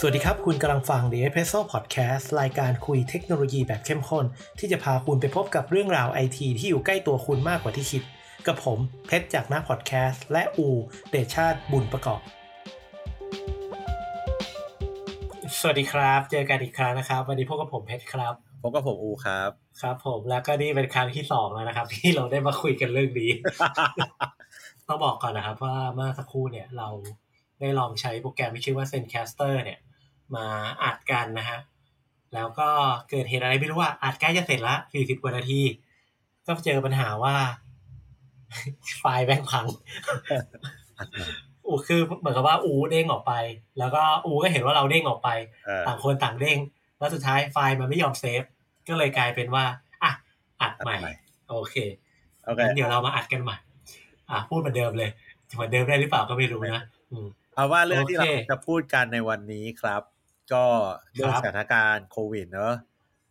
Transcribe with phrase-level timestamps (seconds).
[0.00, 4.24] สวัสดีครับ คุณกำลังฟัง The Espresso Podcast รายการคุยเทคโนโลยีแบบเข้มข้น
[4.58, 8.02] ที่จะพาคุณไปพบกับเรื่องราวไอทีที่อยู่ใกล้ตัวคุณมากกว่าที่คิด
[8.46, 10.68] กับผมเพชรจากหน้าพอดแคสต์และอู
[11.10, 12.20] เดชชาติบุญประกอบ
[15.58, 19.50] สวัสดีครับ เจอกันอีกครั้งนะครับ วันนี้พบกับผมเพชรครับพบกับผมอูครับ
[19.82, 23.30] ครับ ผมแล้วก็นี่เป็นครั้งที่สองแล้วนะครับ ที่เราได้มาคุยกันเรื่องนี้
[24.88, 26.88] ต้องบอกก่อนนะครับว่าเมื่อสักครู่เนี่ยเรา
[27.60, 29.78] ได้ลองใช้โปรแกรมที่ชื่อว่า Zencaster เนี่ย
[30.36, 30.46] มา
[30.82, 31.58] อัดกันนะฮะ
[32.34, 32.68] แล้วก็
[33.10, 35.60] เกิดเหตุอะไรไม่รู้ว่าอัดใกล้จะเสร็จละ40กว่านาที
[36.46, 37.34] ก็เจอปัญหาว่า
[38.98, 39.66] ไฟล์แบงพัง
[41.66, 43.32] อูคือเหมือนกับว่าอูเด้งออกไป
[43.78, 45.28] แล้วก็อูก็เห็นว่าเราเด้งออกไป
[45.66, 46.58] เออต่างคนต่างเด้ง
[46.98, 48.42] แล้วสุดท้ายไฟล์มันไม่ยอมเซฟ
[48.88, 49.64] ก็เลยกลายเป็นว่า
[50.02, 50.12] อะ
[50.60, 50.96] อัดใหม่
[51.48, 51.74] โอเค
[52.44, 53.56] โอเคงั้นเดี๋ยวเรามาอัดกันใหม่
[54.30, 55.10] อะพูดเหมือนเดิมเลย
[55.48, 60.02] จะเหมือนเดิมได้หรือเปล่าก็ไม่รู้นะอืมเอาว่าเรื่องที่โอเราเคจะพูดกันในวันนี้ครับ
[60.52, 60.64] ก็
[61.14, 62.74] เรื่องครับสถานการณ์โควิดเนอะ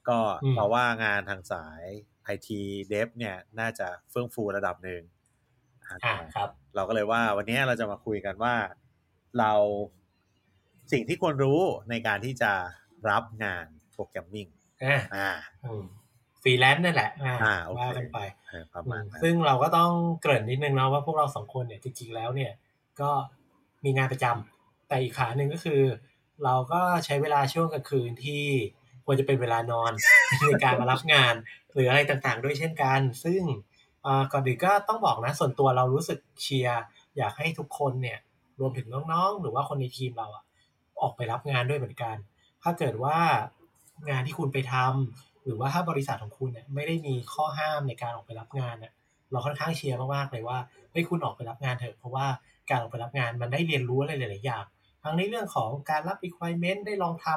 [0.10, 1.84] ก็อืมเราว่างานทางสาย
[2.24, 5.02] ไอทีเดฟเนี่ยน่าจะเฟื่องฟูระดับหนึ่ง
[5.84, 8.56] อะครับ เราก็เลยว่าวันนี้เราจะมาคุยกันว่า
[9.40, 9.54] เรา
[10.92, 11.60] สิ่งที่ควรรู้
[11.90, 12.54] ในการที่จะ
[13.10, 14.48] รับงานโปรแกรมมิ่ง
[14.84, 15.28] อะอ่า
[15.64, 15.84] อืม
[16.42, 22.52] ฟรีแลนซ์นั่นแหละอะอ่าโอเคว่ากันไปเออประมาณมนั้นซึ่งเราก็ต้องเกริ่นนิดนึงนะว่าพวกเราสองคนเนี่ยจริงๆแล้วเนี่ย
[23.02, 23.10] ก็
[23.84, 25.82] มีงานประจำแต่อีกขาหนึ่งก็คือ
[26.44, 28.44] เราก็ใช้เวลาช่วงกลางคืนที่
[29.06, 29.92] ควรจะเป็นเวลานอน
[30.48, 31.34] ในการมารับงาน
[31.74, 33.42] หรืออะไรต่างๆ ด้วยเช่นกัน ซึ่ง
[34.32, 36.82] ก่อนอื่นก็ต้องบอกนะส่วนตัวเรารู้สึกเชียร์
[37.18, 38.20] อยากให้ทุกคนเนี่ย
[38.60, 40.44] รวมถึงน้องๆ หรือว่าคนในทีมเราอะ
[41.02, 42.16] ออกไปรับงานด้วยเหมือนกัน
[42.64, 43.18] ถ้าเกิดว่า
[44.10, 48.94] งานที่คุณไปทำหรือว่าถ้าบริษัทของคุณเนี่ยไม่ได้มีข้อห้ามในการออกไปรับงานเนี่ย
[49.32, 50.58] เราค่อนข้างเชียร์มากๆเลยว่า
[50.92, 52.28] เฮ้คุณออกไปรับงานเถอะเพราะว่า
[52.70, 54.66] การออกไปรับงานมันได้เรียนรู้อะไรหลายๆอย่าง
[55.08, 57.28] ทั้งในเรื่องของการรับ requirement ได้ลองท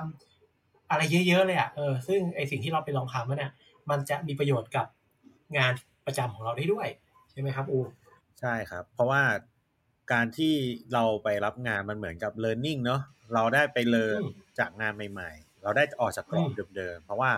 [0.40, 3.52] ำอะไรเยอะๆเลยอะ่ะเออซึ่งไอสิ่งที่เราไปลองทำเนี่ย
[3.90, 4.86] มันจะมีประโยชน์กับ
[5.58, 5.72] งาน
[6.06, 6.88] ประจำของเราได้ด้วย
[7.30, 7.78] ใช่ไหมครับอู
[8.40, 9.22] ใช่ครับ เพราะว่า
[10.12, 10.54] การที่
[10.92, 13.00] เราไปรับงานมันเหมือนกับ learning เนอะ
[13.34, 14.28] เราได้ไปเรียนอืม
[14.58, 17.32] จากงานใหม่ ๆ เราได้ออกจากกรอบอืมเดิมๆเพราะว่า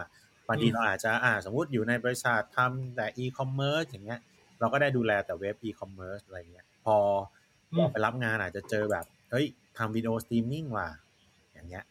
[0.49, 4.21] บางทีอืมเราอาจจะอ่าสมมติอยู่ในบริษัททำแต่ e-commerce อย่างเงี้ย
[4.61, 6.97] เราก็ได้ดูแลแต่เว็บ e-commerce อะไรเงี้ย พอ
[7.73, 9.47] อืมเราไปรับงานอาจจะเจอแบบ เฮ้ย
[9.79, 10.89] ทำวิดีโอสตรีมมิ่งว่ะ
[11.53, 11.85] อย่างเงี้ย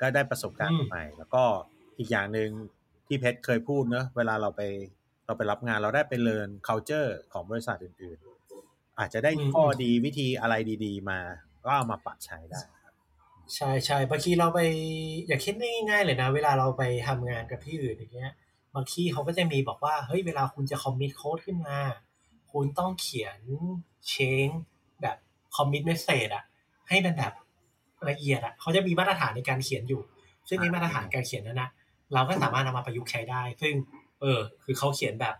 [0.00, 1.42] ก็ได้ประสบการณ์ใหม่ แล้วก็
[1.98, 2.50] อีกอย่างหนึ่ง
[3.06, 4.62] ที่เพชรเคยพูดเนอะเวลาเราไป
[5.26, 11.20] เราไปรับงานเราได้ไปเรียน culture ของบริษัทอื่นๆ อาจจะได้อืมข้อดีวิธีอะไรดี ๆ มา
[11.64, 12.62] ก็เอามาปรับใช้ได้
[13.54, 14.60] ใช่ใช่บางทีเราไป
[15.26, 15.54] อย่าคิด
[15.90, 18.32] ง่ายๆเลยนะ เวลาเราไปทำงานกับที่อื่นอย่างเงี้ย
[18.74, 21.78] บางที่เขาก็จะมีบอกว่าเฮ้ยเวลาคุณจะ commit code ขึ้นมา
[22.52, 23.40] คุณต้องเขียน
[24.08, 24.14] เชิ
[24.46, 24.48] ง
[25.02, 25.16] แบบ
[25.56, 26.44] commit message อะ
[26.88, 27.32] ให้มันแบบ
[28.08, 30.00] ละเอียดอะเขาจะมีมาตรฐานในการเขียนอยู่
[30.48, 31.70] ซึ่งในมาตรฐานการเขียนนั้นนะ
[32.14, 33.74] เราก็สามารถนำมาประยุกต์ใช้ได้ ซึ่ง
[34.20, 35.34] เออ คือเขาเขียนแบบ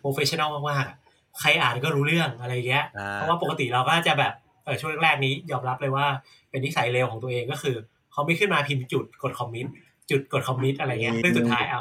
[0.00, 0.96] professional มากๆอะ
[1.40, 4.32] ใครอ่านก็รู้เรื่องอะไรเงี้ยอ่าเพราะว่าปกติเราก็จะแบบ
[4.64, 6.06] เออช่วงแรกๆนี้ยอมรับเลยว่า
[6.50, 7.76] เป็นนิสัยเลวของตัวเองก็คือ
[8.12, 9.66] เขาไม่ขึ้นมาพิมพ์จุดกด commit
[10.10, 11.80] จุดกด commit อะไรเงี้ยซึ่งสุดท้ายเอา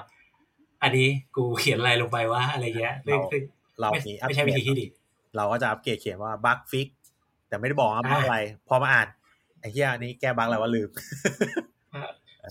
[0.84, 3.42] อันนี้กูเขียนอะไรลงไปว่าอะไรเงี้ยซึ่งซึ่ง
[3.80, 4.86] เราไม่มีอัปไม่เดใช่วิธีตที่ดี
[5.36, 6.88] เราก็จะอัปเกรดเขียนว่า bug fix
[7.50, 8.38] แต่ไม่ได้บอกว่า bug อ่าอะไร
[8.68, 9.08] พอมาอ่าน
[9.60, 10.90] ไอ้เหี้ยอันนี้แก้ bug อะไรวะลืม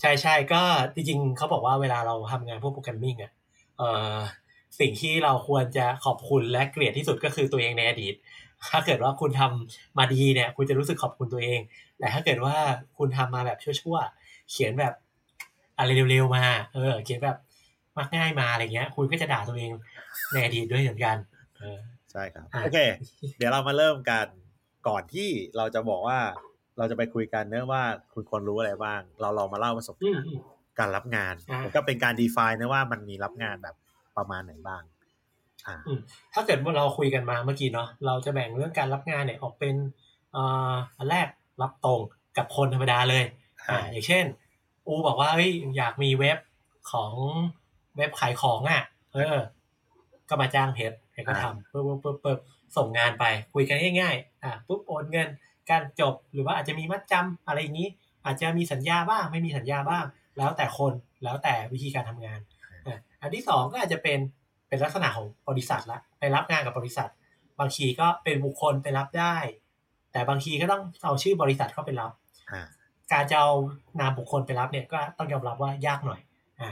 [0.01, 0.61] ใช่ใช่ก็
[0.95, 3.31] จริงๆเขาบอกว่าเวลาเราทำงานพวกโปรแกรมมิ่งอะ
[3.77, 4.15] เอ่อ
[4.79, 8.13] สิ่งที่เราควรจะขอบคุณและเกลียดที่สุดก็คือตัวเองในอดีต
[8.69, 11.59] ถ้าเกิดว่าคุณทำมาดีเนี่ย คุณจะรู้สึกขอบคุณตัวเอง
[11.99, 12.55] แต่ถ้าเกิดว่า
[12.97, 14.93] คุณทำมาแบบชั่วๆเขียนแบบ
[15.77, 16.43] อะไรเร็วๆมา
[16.73, 17.37] เออ เขียนแบบ
[17.97, 19.71] มักง่ายมาอะไรเงี้ย คุณก็จะด่าตัวเอง
[20.31, 21.17] ในอดีตด้วยเหมือนกัน
[21.57, 21.79] เออ
[22.11, 22.79] ใช่ครับอะโอเค
[23.37, 24.27] เดี๋ยวเรามาเริ่มกัน
[24.87, 26.19] ก่อนที่เราจะบอกว่า
[26.77, 30.39] เราจะไปคุยกันเนื่องว่าคุณควรรู้อะไรบ้าง เราลองมาเล่าประสบอืการมณ์อืม
[30.79, 33.75] การรับงานอ่าแล้วก็เป็นการ define นะว่ามันมีรับงานแบบ
[34.17, 34.83] ประมาณไหนบ้าง
[35.67, 35.99] อ่าอืม
[36.33, 39.75] ถ้าเกิดว่าเราคุยกันมาเมื่อกี้เนาะเราจะแบ่งเรื่องการรับงานเนี่ยออกเป็น
[40.31, 41.27] เอ่ออันแรก
[41.61, 41.99] รับตรง
[42.37, 43.23] กับคนธรรมดาเลย
[43.69, 44.25] อ่าอย่างเช่น
[44.85, 46.37] อูบอกว่าเฮ้ยอยากมีเว็บ
[46.91, 47.11] ของ
[47.97, 48.83] เว็บขายของอะ
[49.13, 49.37] เออ
[50.29, 52.39] ก็มาจ้างเพจเพจก็ทำปึ๊บปึ๊บปึ๊บปึ๊บ
[52.77, 55.27] ส่งงานไปคุยกันง่ายๆอ่าปุ๊บโอนเงิน
[55.69, 57.89] การจบหรือว่าอาจจะมีมัดจำอะไรอย่างนี้
[58.25, 60.05] อาจจะมีสัญญาบ้างไม่มีสัญญาบ้าง
[60.37, 60.93] แล้วแต่คน
[61.23, 62.39] แล้วแต่วิธีการทำงาน
[62.87, 64.19] อะอันที่สองก็อาจจะเป็น
[64.67, 67.09] เป็นลักษณะของบริษัทละไปรับงานกับบริษัท
[67.59, 69.35] บางทีก็เป็นบุคคลไปรับได้
[70.11, 72.11] แต่บางทีก็ต้องเอาชื่อบริษัทเข้าไปรับ
[72.51, 72.61] อ่า
[73.11, 73.51] การจะเอา
[73.99, 76.19] นามบุคคลไปรับเนี่ยก็ต้องยอมรับว่ายากหน่อย
[76.61, 76.71] อะ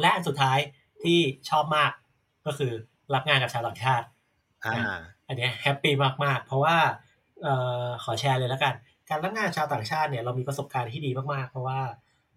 [0.00, 0.58] และอันสุดท้าย
[1.02, 1.18] ที่
[1.50, 1.92] ชอบมาก
[2.46, 2.72] ก็คือ
[3.14, 4.06] รับงานกับชาวต่างชาติ
[4.66, 5.92] อ่าอันเนี้ย happy
[6.24, 6.76] มากๆ เพราะว่า
[7.42, 7.54] เอ่
[7.84, 8.74] อขอแชร์เลยแล้วกัน
[9.10, 11.80] การรับงานชาวต่างชาติเนี่ยเรามีประสบการณ์ที่ดีมากๆ เพราะว่า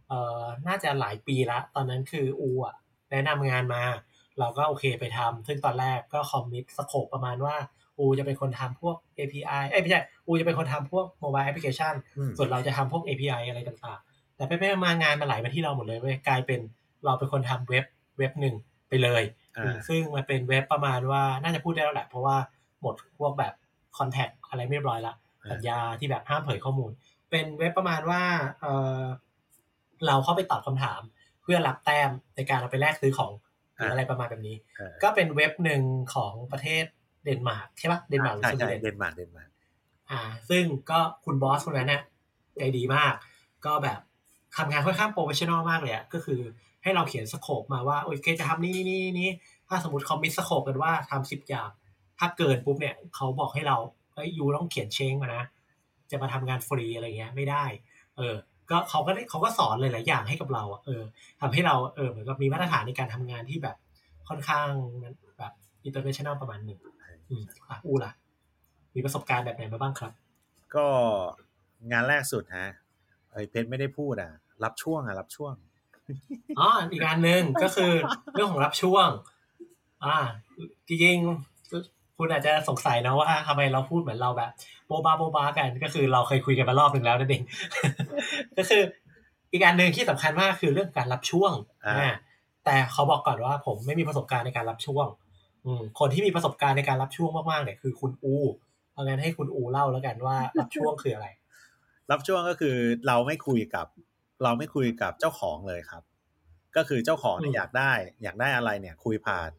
[0.08, 2.76] เอ่อน่าจะหลายปีละ ตอนนั้นคืออูอะ
[3.12, 3.84] แนะนำงานมา
[4.40, 7.56] เราก็โอเคไปทำซึ่งตอนแรกก็ commit scope ประมาณว่า
[7.98, 16.60] อูจะเป็นคนทำพวก API เอ้ยไม่ใช่อูจะเป็นคนทำพวก mobile application อืมส่วนเราจะทำพวก API อะไรต่างๆ แต่ไปไปมางานมาไหลมาที่เราหมดเลยเว้ยกลายเป็น
[17.06, 17.86] เราเป็นคนทำเว็บ
[18.18, 18.56] เว็บหนึ่ง
[18.90, 19.45] ไปเลยอ่า
[19.88, 22.38] ซึ่งมันเป็นเว็บประมาณว่าน่าจะพูดได้แล้วแหละ เพราะว่า
[22.82, 23.54] หมดพวกแบบ
[23.98, 26.92] contact อะไรไม่เรียบร้อยละอ่าสัญญาที่แบบห้ามเผยข้อมูล
[27.30, 28.22] เป็นเว็บประมาณว่า
[28.62, 28.68] เอ
[29.00, 29.02] อ
[30.06, 31.02] เราเข้าไปตอบคำถาม
[31.42, 33.32] เพื่อรับแต้มในการเอาไปแลกซื้อของ
[33.76, 35.82] หรืออะไรประมาณแบบนี้เออก็เป็นเว็บหนึ่ง
[36.14, 36.86] ของประเทศ
[37.24, 39.50] เดนมาร์กใช่ปะเดนมาร์กหรือใช่สวีใช่เดนเดนมาร์กเดนมาร์ก
[40.12, 42.02] อ่า ซึ่งก็คุณ boss คนนั้นเนี่ย
[42.58, 43.14] ใจดีมาก
[43.66, 44.00] ก็แบบ
[44.58, 46.42] ทำงานค่อนข้าง professional มากเลยอะก็คือ
[46.86, 49.30] ให้เราเขียน scope มาว่าโอเคจะทำนี่นี่นี่
[49.68, 51.70] ถ้าสมมติเขามี scope กันว่าทำสิบอย่าง
[52.20, 53.78] ถ้าเกินปุ๊บเนี่ยเขาบอกให้เรา
[54.14, 55.44] เอ้ย you ต้องเขียนเชงมานะ
[56.12, 57.66] จะมาทำงานฟรีอะไรเงี้ยไม่ได้
[58.18, 58.36] เออ
[58.70, 61.02] ก็เขาก็ได้เขาก็สอนหลายๆอย่างให้กับเราอะเออ
[61.42, 63.76] ทำให้เราเออเหมือนกับมีมาตรฐานในการทำงานที่แบบ
[64.30, 64.70] ค่อนข้าง
[65.38, 65.54] แบบ
[65.84, 66.80] international ประมาณหนึ่ง
[67.30, 68.12] อืมอะอูล่ะ
[68.96, 70.14] มีประสบการณ์แบบไหนมาบ้างครับ
[70.76, 70.88] ก็
[71.92, 72.68] งานแรกสุดฮะ
[73.32, 74.32] เอ้ยเพชรไม่ได้พูดอะ
[74.64, 75.54] รับช่วงอะ รับช่วง
[76.60, 77.92] อ๋ออีกงานหนึ่งก็คือ
[78.34, 79.10] เรื่องของรับช่วง
[80.06, 80.18] อ่า
[80.88, 84.52] จริงๆคุณอาจจะสงสัยนะว่าทำไมเราพูดเหมือนเราแบบ
[84.88, 87.44] โบบาโบบากันก็คือเราเคยคุยกันมารอบหนึ่งแล้วนั่นเอง
[88.58, 88.82] ก็คือ
[89.52, 91.52] อีกอันหนึ่งที่สำคัญมากคือเรื่องการรับช่วง
[91.88, 92.14] อ่า
[92.66, 95.08] แต่เขาบอกก่อนว่าผมไม่มีประสบการณ์ในการรับช่วง
[95.66, 98.36] อืมคนที่มีประสบการณ์ในการรับช่วงมากๆเนี่ยคือคุณอู
[98.94, 101.28] เอางั้นให้คุณอูเล่าแล้วกันว่ารับช่วงคืออะไร
[102.12, 102.76] รับช่วงก็คือ
[103.08, 103.88] เราไม่คุยกับ
[104.44, 106.04] เราไม่คุยกับเจ้าของเลยครับ
[106.76, 107.92] ก็คือเจ้าของเนี่อืยมอยากได้
[108.24, 109.50] อยากได้อะไรเนี่ย คุยผ่าน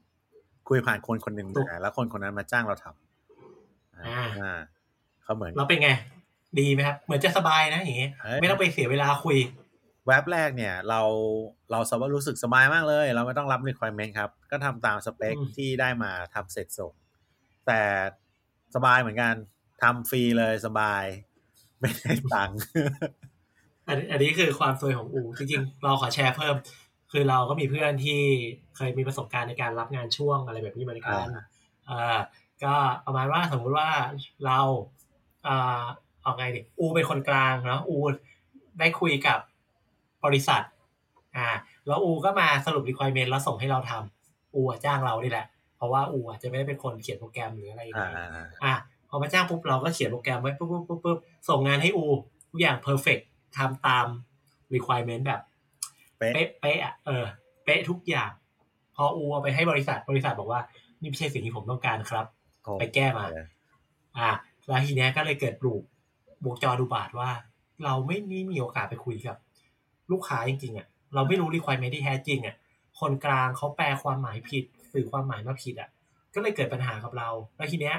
[0.69, 4.58] คุยผ่านคนคนหนึ่งถูกมาแล้วคนคนนั้นมาจ้างเราทำอ่าอ่า
[5.23, 5.90] เขาเหมือนเราเป็นไง
[6.58, 9.38] ดีไหมครับเหมือนจะสบายนะอย่างงี้เอ้ยไม่ต้องไปเสียเวลาคุย
[10.06, 11.00] แว็บแรกเนี่ยเรา
[11.70, 16.93] เราสบายรู้สึกสบายมากเลย เราไม่ต้องรับ requirement ครับ ก็ทำตามสเปคอืมที่ได้มาทำเสร็จส่ง
[17.67, 17.81] แต่
[18.75, 19.34] สบายเหมือนกัน
[19.82, 21.05] ทำฟรีเลยสบาย
[21.81, 22.58] ไม่ได้ตังค์
[23.88, 26.56] อันอันนี้คือความซวยของอูจริงๆ เราขอแชร์เพิ่ม
[27.12, 28.21] คือเราก็มีเพื่อนที่
[28.77, 31.44] เคยมีประสบการณ์ในการรับงานช่วงอะไรแบบนี้เหมือนกันอ่า
[31.87, 32.19] เอ่อ
[32.65, 32.75] ก็
[33.06, 33.88] ประมาณว่าสมมุติว่า
[34.47, 34.59] เรา
[35.44, 35.83] เอ่อ
[36.23, 37.97] เอาไงดิอูเป็นคนกลางเนาะอู
[38.79, 39.38] ได้คุยกับ
[40.25, 40.62] บริษัท
[41.37, 41.49] อ่า
[41.87, 45.47] แล้วอูก็มาสรุป requirement แล้วส่งให้เราทำอูอะจ้างเรานี่แหละ
[45.77, 51.19] เพราะว่าอูอาจจะไม่ได้เป็นคนเขียนโปรแกรมหรืออะไรอย่างอ่าเงี้ยอ่าอ่าอะพอมาจ้างปุ๊บเราก็เขียนโปรแกรมไว้ปุ๊บปุ๊บปุ๊บปุ๊บ
[51.49, 52.05] ส่งงานให้อู
[52.50, 53.19] ทุกอย่างเพอร์เฟก
[53.56, 54.06] ทำตาม
[54.75, 55.41] requirement แบบ
[56.19, 57.25] เป๊ะเป๊ะเป๊ะอะเออ
[57.64, 58.31] เป๊ะทุกอย่าง
[58.97, 60.61] พออูเอาไปให้บริษัทบริษัทบอกว่า
[61.00, 62.26] นี่ไม่ใช่สิ่งที่ผมต้องการครับ
[62.62, 63.47] โอ้ไปแก้มาเออ
[64.19, 64.31] อะ
[64.67, 65.82] แล้วทีเนี้ยก็เลยเกิดปลูก
[66.47, 67.31] วงจรดูบาทว่า
[67.85, 69.37] เราไม่มีมีโอกาสไปคุยกับ
[70.12, 72.56] ลูกค้าจริงๆอะเราไม่รู้ requirement ที่แท้จริงอะ
[73.00, 75.88] คนกลางเขาแปลความหมายผิดสื่อความหมายมาผิดอะ
[76.35, 77.97] ก็เลยเกิดปัญหากับเรา แล้วทีเนี้ย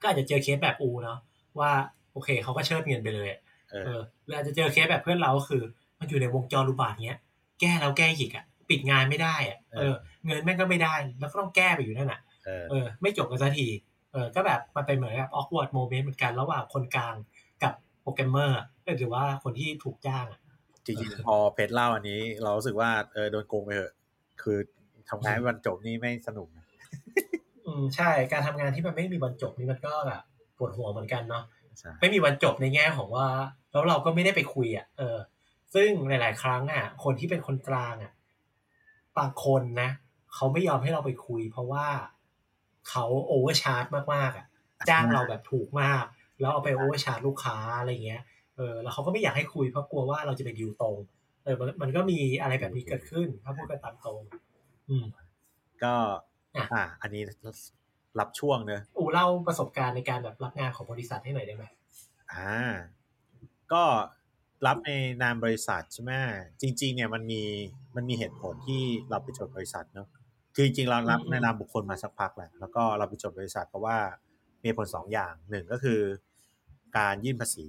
[0.00, 1.18] ก็อาจจะเจอเคสแบบอูเนาะ
[1.58, 1.70] ว่า
[2.12, 5.62] โอเคเขาก็เชิดเงินไปเลยอะ เออเออหรืออาจจะเจอเคสแบบเพื่อนเราก็คือ
[5.98, 7.20] มันอยู่ในวงจรรูบาทเนี้ย
[7.60, 9.94] แก้แล้วแก้อีกอะ ปิดงานไม่ได้อะเออ
[10.24, 13.68] เงินแม่งก็ไม่ได้ แล้วก็ต้องแก้ไปอยู่นั่นอะเออเออไม่จบกันสักที
[14.12, 17.14] เออ ก็แบบมันเป็นเหมือนแบบ awkward moment เหมือนกันระหว่างคนกลาง
[17.62, 17.72] กับ
[18.02, 18.66] โปรแกรมเมอร์อะ
[18.98, 20.40] หรือว่าคนที่ถูกจ้างอะ
[20.84, 23.94] จริงๆพอเพชรเล่าอันนี้ เรารู้สึกว่าเออโดนโกงไปเถอะ
[24.42, 24.58] คือ
[25.10, 26.66] ทำงานให้วันจบนี่ไม่สนุกนะ
[27.66, 30.22] อืมใช่ การทำงานที่มันไม่มีวันจบนี่มันก็แบบ
[30.56, 31.57] ปวดหัวเหมือนกันเนาะใช่
[32.00, 33.28] ไม่มีวันจบในแง่ของว่า
[33.70, 35.16] แล้วเราก็ไม่ได้ไปคุยอะเออ
[35.74, 38.12] ซึ่งหลาย ๆ ครั้งอะ คนที่เป็นคนกลางอะ
[39.18, 39.90] บางคนนะ
[40.34, 41.86] เขาไม่ยอมให้เราไปคุย เพราะว่า
[42.88, 44.46] เขา overcharge มาก ๆ อะ
[44.88, 46.04] จ้างเราแบบถูกมาก
[46.40, 48.22] แล้วเอาไป overcharge ลูกค้าอะไรเงี้ย
[48.56, 50.96] เออแล้วเขาก็ไม่อยากให้คุยเพราะกลัวว่าเราจะไปดิวตรง
[51.44, 54.20] เออมันมันก็มีอะไรแบบนี้เกิดขึ้น ถ้าพูดกันตามตรง
[54.88, 55.04] อืม
[55.82, 55.94] ก็
[56.56, 57.22] อะอ่าอันนี้
[58.20, 61.64] รับช่วงเนอะอูเล่าประสบการณ์ในการแบบรับงานของบริษัทให้หน่อยได้ไหม
[62.32, 62.56] อ่า
[63.72, 63.84] ก็
[64.66, 64.90] รับใน
[65.22, 66.12] นามบริษัทใช่ไหม
[66.60, 67.42] จริง ๆ เนี่ยมันมี
[67.96, 70.08] มันมีเหตุผลที่เราไปจดบริษัทเนอะ
[70.54, 73.96] คือจริงๆเรารับอืมในนามบุคคลมาสักพักแหละแล้วก็เราไปจดบริษัทเพราะว่า
[74.60, 76.00] มีเหตุผลสองอย่างหนึ่งก็คือ
[76.98, 77.66] การยื่นภาษี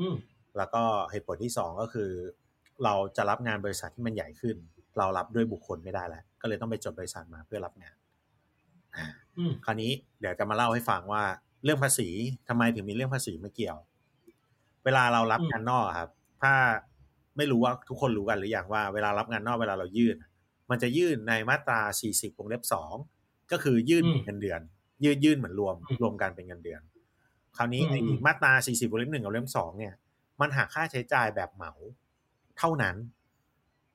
[0.00, 0.16] อืม
[0.56, 2.10] แล้วก็เหตุผลที่สองก็คือ
[2.84, 4.56] เราจะรับงานบริษัทที่มันใหญ่ขึ้น
[4.98, 8.05] เรารับด้วยบุคคลไม่ได้แล้วก็เลยต้องไปจดบริษัทมาเพื่อรับงานอ่าอืม
[9.64, 11.22] คราวนี้เดี๋ยวจะมาเล่าให้ฟังว่า
[11.64, 12.08] เรื่องภาษี
[12.48, 13.78] ทำไมถึงมีเรื่องภาษีมาเกี่ยว
[14.84, 16.10] เวลาเรารับอืมงานนอกอะครับ
[16.42, 16.52] ถ้า
[17.36, 20.16] ไม่รู้ว่าทุกคนรู้กันหรือยังว่าเวลารับงานนอกเวลาเรายื่น
[20.70, 21.80] มันจะยื่นในมาตรา
[22.12, 22.94] 40วงเล็บสอง
[23.52, 24.60] ก็คือยื่นเงินเดือน
[25.04, 26.80] ยื่นยื่นเหมือนรวมรวมกันเป็นเงินเดือน
[27.56, 29.94] คราวนี้อืมไอ้อืมมาตรา 40วงเล็บหนึ่งกับเล่มสองเนี่ย
[30.40, 31.72] มันหักค่าใช้จ่ายแบบเหมา
[32.58, 32.96] เท่านั้น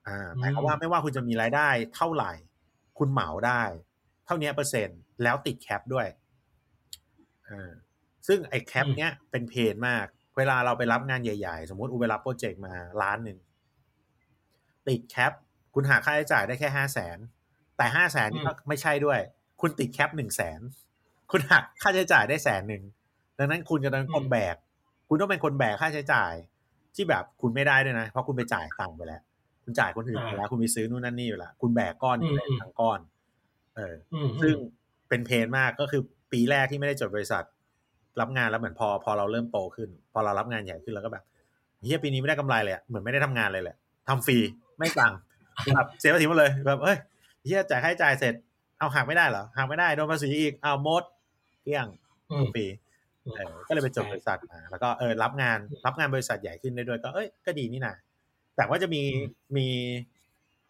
[0.07, 2.31] อ่าหมายความว่าไม่ว่าคุณจะมีรายได้เท่าไหร่
[2.97, 6.07] คุณเหมาได้เท่านี้เปอร์เซ็นต์แล้วติด cap ด้วย
[7.49, 7.71] อ่า
[8.27, 10.05] ซึ่งไอ้ cap เนี้ยเป็น pain มาก
[10.37, 13.37] เวลาเราไปรับงานใหญ่ๆ สมมติอูไปรับ project มาล้านหนึ่ง
[14.87, 15.31] ติด cap
[15.73, 17.17] คุณหาค่าใช้จ่ายได้แค่ห้าแสน
[17.77, 19.19] แต่ห้าแสนนี่ก็ไม่ใช่ด้วย
[19.61, 20.59] คุณติด cap หนึ่งแสน
[21.31, 22.83] คุณหักค่าใช้จ่ายได้แสนหนึ่ง
[23.37, 24.55] ดังนั้นคุณจะต้องเป็นคนแบก
[25.09, 26.33] คุณต้องเป็นคนแบกค่าใช้จ่าย
[26.95, 29.21] ที่แบบคุณไม่ได้ด้วยนะ เพราะคุณไปจ่ายตังค์ไปแล้ว
[29.63, 32.99] คุณจ่ายคนอื่นไปแล้ว คุณไปซื้อนู่นนั่นนี่อยู่แล้ว คุณแบกก้อนนี้เลยทั้งก้อน
[33.75, 34.55] เอออืมซึ่ง
[35.09, 36.01] เป็นเพนมากก็คือ
[36.31, 37.43] ปีแรกที่ไม่ได้จดบริษัท
[38.21, 41.23] รับงานแล้วเหมือนพอ พอเราเริ่มโตขึ้น พอเรารับงานใหญ่ขึ้นแล้วก็แบบ
[41.83, 43.75] เฮียปีนี้ไม่ได้กำไรเลยอะเหมือนไม่ได้ทำงานเลยแหละ
[44.07, 44.37] ทำฟรี
[44.79, 45.17] ไม่ตังค์
[45.75, 46.97] แบบเสียภาษีหมดเลยแบบเอ้ย
[47.45, 48.33] เฮียจ่ายค่าใช้จ่ายเสร็จ
[48.79, 51.03] เอาหักไม่ได้เหรอหักไม่ได้โดนภาษีอีกเอาหมด
[51.63, 51.87] เกลี้ยง
[52.31, 52.65] อืมฟรี
[53.35, 57.95] เออก็เลยไปจดบริษัทมาแล้วก็เออรับงานรับงานบริษัทใหญ่ขึ้นได้ด้วยก็เอ้ยก็ดีนี่นะ
[58.55, 59.01] แต่ว่าจะมี
[59.57, 59.67] มี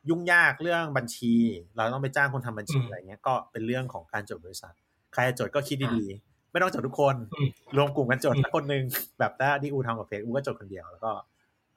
[0.09, 1.33] ยุ่งยากเรื่องบัญชี
[1.75, 4.73] เราต้องไปจ้างคนทำบัญชีอืมอะไรเงี้ยก็เป็นเรื่องของการจดบริษัท
[5.13, 8.83] ใครจะจดก็คิดดีๆ ไม่ต้องจดทุกคนอืมรวมกลุ่มกันจดอืมสักคนหนึ่ง
[9.19, 11.11] แบบถ้าที่อูทำกับเฟซอูก็จดคนเดียวแล้วก็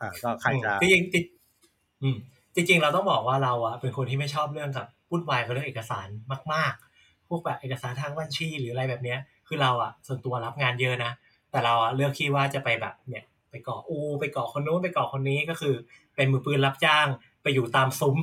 [0.00, 1.24] อ่าก็ใครจะจริงๆจริง
[2.02, 2.16] อืม
[2.54, 6.06] จริง ๆ เราต้องบอกว่าเราอะเป็นคนที่ไม่ชอบเรื่องกับวุ่นวายกับเรื่องเอกสาร
[6.52, 11.12] มาก ๆ พวกแบบเอกสารทางบัญชีหรืออะไรแบบเนี้ย คือเราอะส่วนตัวรับงานเยอะนะ
[11.50, 15.74] แต่เราอะเลือกที่ว่าจะไปแบบเนี่ย ไปเกาะอู ไปเกาะคนนู้นไปเกาะคนนี้ก็คือ
[16.14, 17.06] เป็นมือปืนรับจ้าง
[17.44, 18.16] ไปอยู่ตามซุ้ม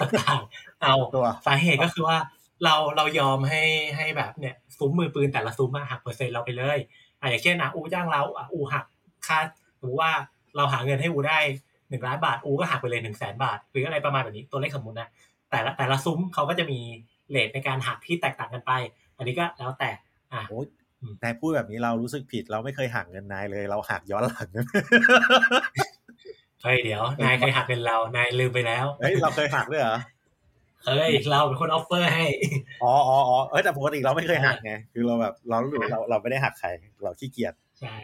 [0.00, 2.18] ต่างๆเอาตัวสาเหตุก็คือว่า
[2.64, 3.62] เราเรายอมให้
[3.96, 6.78] ให้แบบเนี่ยซุ้มมือปืนแต่ละซุ้มมาหักเปอร์เซ็นต์เราไปเลย
[7.20, 8.84] อะอย่างเช่นอะอูจ้างเราอะอูหัก
[9.26, 9.38] ค่า
[9.80, 10.12] สมมติว่า
[10.56, 11.38] เราหาเงินให้อูได้
[11.88, 15.08] หนึ่งล้านบาทอูก็หักไปเลยหนึ่งแสนบาท หรืออะไรประมาณแบบนี้ตัวเลขสมมุตินะ
[15.50, 16.80] แต่ละแต่ละซุ้มเขาก็จะมี
[17.30, 18.72] rate ในการหักที่แตกต่างกันไป
[19.16, 19.90] อันนี้ก็แล้วแต่
[20.32, 20.66] อะโอ้ย
[21.00, 29.98] อืมนายพูดแบบนี้เรารู้สึกผิดเราไม่เคยหักเงินนายเลย เราหักย้อนหลังเฮ้ยเดี๋ยว นายเคยหักเงินเรา นายลืมไปแล้วเฮ้ยเราเคยหักด้วยเหรอ
[30.86, 32.24] เฮ้ยเราเป็นคน offer ให้
[32.82, 36.68] อ๋ออ๋ออ๋อเอ้ยแต่ปกติเราไม่เคยหักไง คือเราแบบเรารู้สึกว่าเราเราไม่ได้หักใคร
[37.02, 37.94] เราขี้เกียจ ใช่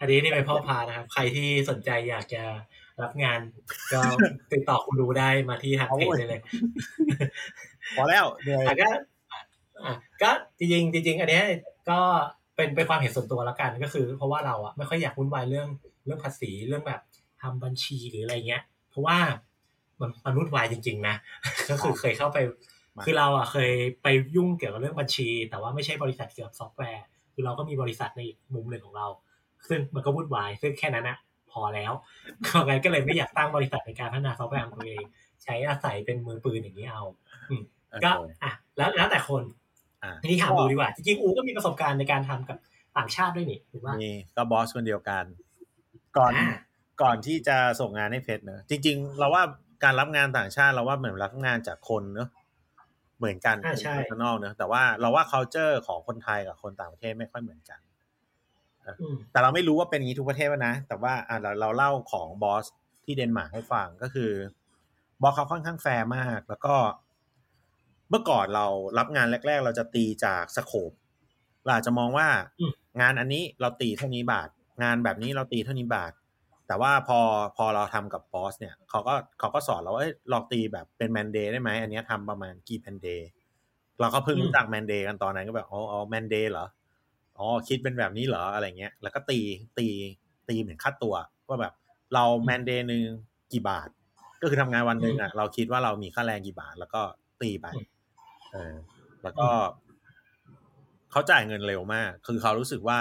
[0.00, 2.42] อันนี้นี่เป็นพ่อพระนะครับ ใครที่สนใจอยากจะ
[3.02, 3.40] รับงาน
[3.92, 4.00] ก็
[4.52, 6.42] ติดต่อคุณดูได้มาที่ฮักเพจได้เลย
[7.96, 8.88] พอแล้วเหนื่อยอะก็
[9.84, 11.44] อะก็จริงๆจริงๆอันเนี้ย
[11.90, 12.00] ก็
[12.56, 15.68] เป็นเป็นความเห็นส่วนตัวแล้วกันก็คือ เพราะว่าเราอะไม่ค่อยอยากวุ่นวายเรื่อง
[16.06, 17.00] เรื่องภาษีเรื่องแบบ
[17.42, 19.18] ทำบัญชีหรืออะไรเงี้ย เพราะว่า
[20.00, 21.16] มันมันวุ่นวายจริง ๆ นะ
[21.70, 22.38] ก็คือเคยเข้าไป
[23.04, 24.06] คือเราอะเคยไป
[24.36, 27.04] ยุ่งเกี่ยวกับเรื่องบัญชี แต่ว่าไม่ใช่บริษัทเกี่ยวกับซอฟต์แวร์
[27.34, 29.06] คือเราก็มีบริษัทในอีกมุมหนึ่งของเรา
[29.68, 31.16] ซึ่งมันก็วุ่นวาย ซึ่งแค่นั้นนะ
[31.50, 31.92] พอแล้ว
[32.46, 35.04] ก็งั้นก็เลยไม่อยากตั้งบริษัทในการพัฒนาซอฟต์แวร์ของตัวเอง
[35.44, 37.02] ใช้อาศัยเป็นมือปืนอย่างนี้เอา
[38.04, 39.42] ก็โอเคอะแล้วแล้วแต่คน
[40.02, 42.58] อะทีนี้ถามอูดีกว่า จริงๆอูก็มีประสบการณ์ในการทำกับ
[42.96, 45.24] ต่างชาติด้วยนี่ถูกป่ะมีก็บอสคนเดียวกัน
[46.16, 46.48] ก่อนอ่า
[47.02, 49.42] ก่อนที่จะส่งงานให้เพชรเนอะจริง ๆ เราว่า
[49.84, 52.28] การรับงานต่างชาติเราว่าเหมือนรับงานจากคนเนอะ
[53.18, 57.80] เหมือนกันอ่าใช่ข้างนอกเนอะแต่ว่าเราว่า culture ของคนไทยกับคนต่างประเทศไม่ค่อยเหมือนกัน
[59.00, 62.66] อืมแต่เราไม่รู้ว่าเป็นอย่างนี้ทุกประเทศป่ะนะ แต่ว่าอะเราเราเล่าของ boss
[63.04, 64.30] ที่เดนมาร์กให้ฟังก็คือ
[65.22, 66.74] boss เขาค่อนข้างแฟร์มาก แล้วก็
[68.10, 68.66] เมื่อก่อนเรา
[68.98, 70.92] รับงานแรก ๆ เราจะตีจาก scope
[71.64, 72.28] เราอาจจะมองว่า
[72.60, 74.48] อืมงานอันนี้เราตีเท่านี้บาท
[74.82, 76.12] งานแบบนี้เราตีเท่านี้บาท
[76.70, 77.20] แต่ว่าพอ
[77.56, 83.28] พอเราทำกับ boss เนี่ยเขาก็เขาก็สอนเราว่าเอ้ยลองตีแบบเป็น man-day ได้ไหมอันเนี้ยทำประมาณกี่ man-day
[84.00, 86.66] เราก็เพิ่งอืมรู้จัก man-day กันตอนนั้นก็แบบอ๋ออ๋อ man-day เหรอ
[87.38, 89.38] อ๋อคิดเป็นแบบนี้เหรออะไรเงี้ย แล้วก็ตี
[89.78, 89.86] ตี
[90.48, 91.14] ตีเหมือนค่าตัว
[91.48, 91.72] ว่าแบบ
[92.14, 93.04] เราแมนเดย์หนึ่ง
[93.52, 93.88] กี่บาท
[94.40, 97.00] ก็คือทำงานวันหนึ่งอะ เราคิดว่าเรามีค่าแรงกี่บาท แล้วก็
[97.42, 97.84] ตีไปอืม
[98.52, 98.74] เออ
[99.22, 99.48] แล้วก็
[101.10, 102.98] เขาจ่ายเงินเร็วมาก คือเขารู้สึกว่า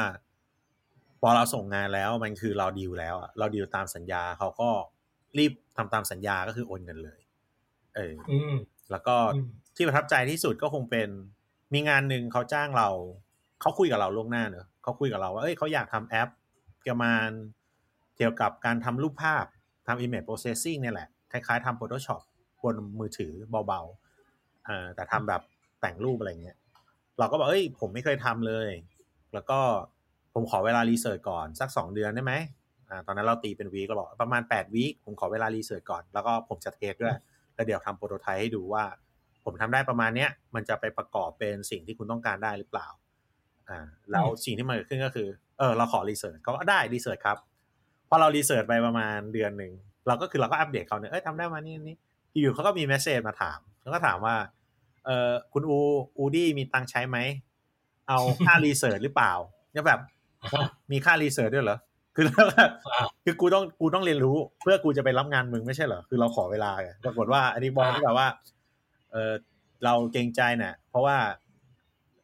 [1.22, 4.70] พอเราส่งงานแล้วมันคือเราดีลแล้วอะเราดีลตามสัญญาเขาก็
[5.38, 7.20] รีบทำตามสัญญาก็คือโอนเงินเลย
[7.96, 8.54] เอออืม
[8.92, 11.10] แล้วก็อืมที่ประทับใจที่สุดก็คงเป็น
[11.74, 12.90] มีงานหนึ่งเขาจ้างเรา
[13.62, 16.30] เขาคุยกับเราล่วงหน้าเนอะเขาคุยกับเราว่าเอ้ยเขาอยากทำแอป
[16.84, 17.32] เกี่ยวกับ
[18.18, 19.46] เกี่ยวกับการทำรูปภาพ
[19.88, 22.22] ทำ image processing เนี่ยแหละ คล้ายๆทำ Photoshop
[22.64, 23.32] บนมือถือ
[23.68, 25.42] เบาๆเออแต่ทำแบบ
[25.82, 26.58] แต่งรูปอะไรเงี้ย
[27.20, 28.70] เราก็บอกเอ้ยผมไม่เคยทำเลย
[29.34, 29.60] แล้วก็
[30.34, 32.34] ผมขอเวลารีเสิร์ชก่อนสักสองเดือนได้ไหม
[32.90, 37.16] อ่าตอนนั้นเราตีเป็นวีก็บอกประมาณแปดวีผมขอเวลารีเสิร์ชก่อน แล้วก็ผมจะเทสด้วย
[37.56, 38.84] แล้วเดี๋ยวทำ prototype ให้ดูว่า
[39.46, 42.88] ผมทำได้ประมาณเนี้ยมันจะไปประกอบเป็นสิ่งที่คุณต้องการได้หรือเปล่า
[43.70, 43.80] อ่า
[44.12, 45.28] แล้วสิ่งที่มันเกิดขึ้นก็คือ
[45.60, 47.38] เออเราขอ research เขาก็ได้ research ครับ
[48.10, 49.74] พอเรา research ไปประมาณเดือนหนึ่ง
[50.08, 51.96] เราก็คือเราก็อัปเดตเขาเนี่ยเอ้ยทำได้มานี่นี่
[52.42, 54.36] อยู่เขาก็มี message มาถามเขาก็ถามว่า
[55.06, 55.78] เออคุณอู
[56.18, 57.18] อูดี้มีตังใช้ไหม
[58.08, 59.34] เอาค่า research หรือเปล่า
[59.72, 60.00] เนี่ยแบบ
[60.92, 61.78] มีค่า research ด้วยเหรอ
[62.16, 68.28] คือแล้วแบบอ่าคือกูต้องกูต้องเรียนรู้ เพื่อกูจะไปรับงานมึงไม่ใช่เหรอคือเราขอเวลาไงปรากฏว่า อันนี้บอกอ่าที่แบบว่า
[69.12, 69.34] เออ
[69.84, 71.18] เราเกรงใจเนี่ยเพราะว่า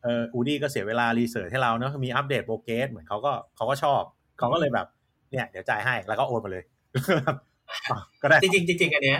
[0.03, 4.01] เอออูดี้ก็เสียเวลา research ให้เราเนอะมี update progress เหมือนเขาก็เขาก็ชอบ
[4.39, 4.87] เขาก็เลยแบบ
[5.31, 6.63] เนี่ย เดี๋ยวจ่ายให้แล้วก็โอนมาเลย
[7.87, 9.19] อะก็ได้จริงๆจริงๆอันเนี้ย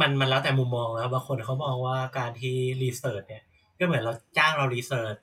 [0.00, 3.42] มันมันแล้วแต่มุมมองนะบางคนเขามองว่าการที่ research เนี่ย
[3.78, 5.14] ก็เหมือนเราจ้างเรา research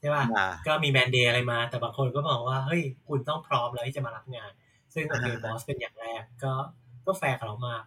[0.00, 4.50] ใช่ป่ะอ่าก็มี man-day อะไรมา แต่บางคนก็มองว่าเฮ้ยคุณต้องพร้อมแล้วที่จะมารับงาน
[4.94, 6.52] ซึ่งโอเคอ่า boss เป็นอย่างแรกก็
[7.06, 7.82] ก็แฟร์กับเรามาก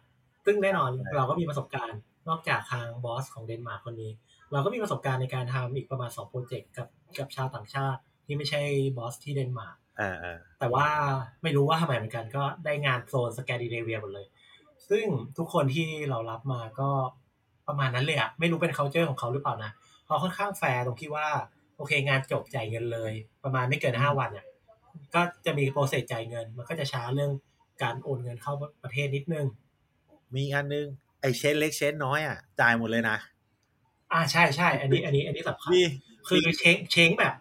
[0.46, 2.00] ซึ่งแน่นอนใช่เราก็มีประสบการณ์
[2.30, 4.12] นอกจากทาง boss ของเดนมาร์กคนนี้
[4.51, 6.88] เราก็มีประสบการณ์ในการทำอีกประมาณสอง project กับ
[7.20, 8.62] กับชาวต่างชาติที่ไม่ใช่
[8.98, 10.88] boss ที่เดนมาร์กอ่าอ่าแต่ว่า
[11.44, 14.28] ไม่รู้ว่าทำไมเหมือนกันก็ได้งานโซนสแกนดิเนเวียหมดเลย
[14.89, 15.06] ซึ่ง
[15.38, 16.89] ทุกคนที่เรารับมาก็
[17.68, 19.72] ประมาณนั้นเลยอะไม่รู้เป็น c u เจอร์ของเขาหรือเปล่านะ
[20.06, 21.28] เขาค่อนข้างแฟร์ตรงที่ว่า
[21.80, 24.46] โอเค งานจบจ่ายเงินเลย ประมาณไม่เกินห้าวันอะ
[25.14, 27.32] ก็จะมีโปรเซสจ่ายเงิน มันก็จะช้าเรื่อง
[27.84, 29.46] การโอนเงินเข้าประเทศนิดนึง
[30.36, 30.88] มีอันนึง
[31.22, 33.18] ไอเชนเล็กเชนน้อยอะจ่ายหมดเลยนะ
[34.12, 35.88] อ่าใช่ใช่อันนี้อันนี้อันนี้สำคัญนี่
[36.28, 37.34] คือเช้งเช้งแบบ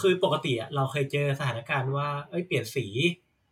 [0.00, 2.86] คือปกติอะเราเคยเจอสถานการณ์ว่าเอ้ยเปลี่ยนสี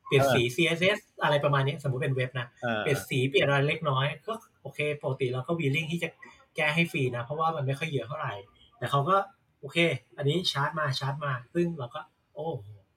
[0.07, 4.33] เปลี่ยนสี CSS อะไรประมาณนี้สมมุติเป็นเว็บนะเออเปลี่ยนสีเปลี่ยนอะไรเล็กน้อยก็
[4.63, 6.09] โอเคปกติเราก็วีลิ่งที่จะ
[6.57, 8.33] แก้ให้ฟรีนะ เพราะว่ามันไม่ค่อยเยอะเท่าไหร่
[8.79, 9.17] แต่เขาก็
[9.61, 9.79] โอเค
[10.17, 12.01] อันนี้ชาร์จมาชาร์จมา ซึ่งเราก็
[12.35, 12.47] โอ้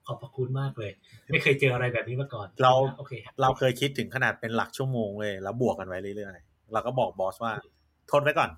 [0.07, 0.91] ขอบพระคุณมากเลย
[1.31, 7.53] ไม่เคยเจออะไรแบบนี้มาก่อน เราโอเคครับเราเคยคิดถึงขนาดเป็นหลักชั่วโมงเลย แล้วบวกกันไว้เรื่อยๆเราก็บอกบอสว่า
[8.11, 8.49] ทนไว้ก่อน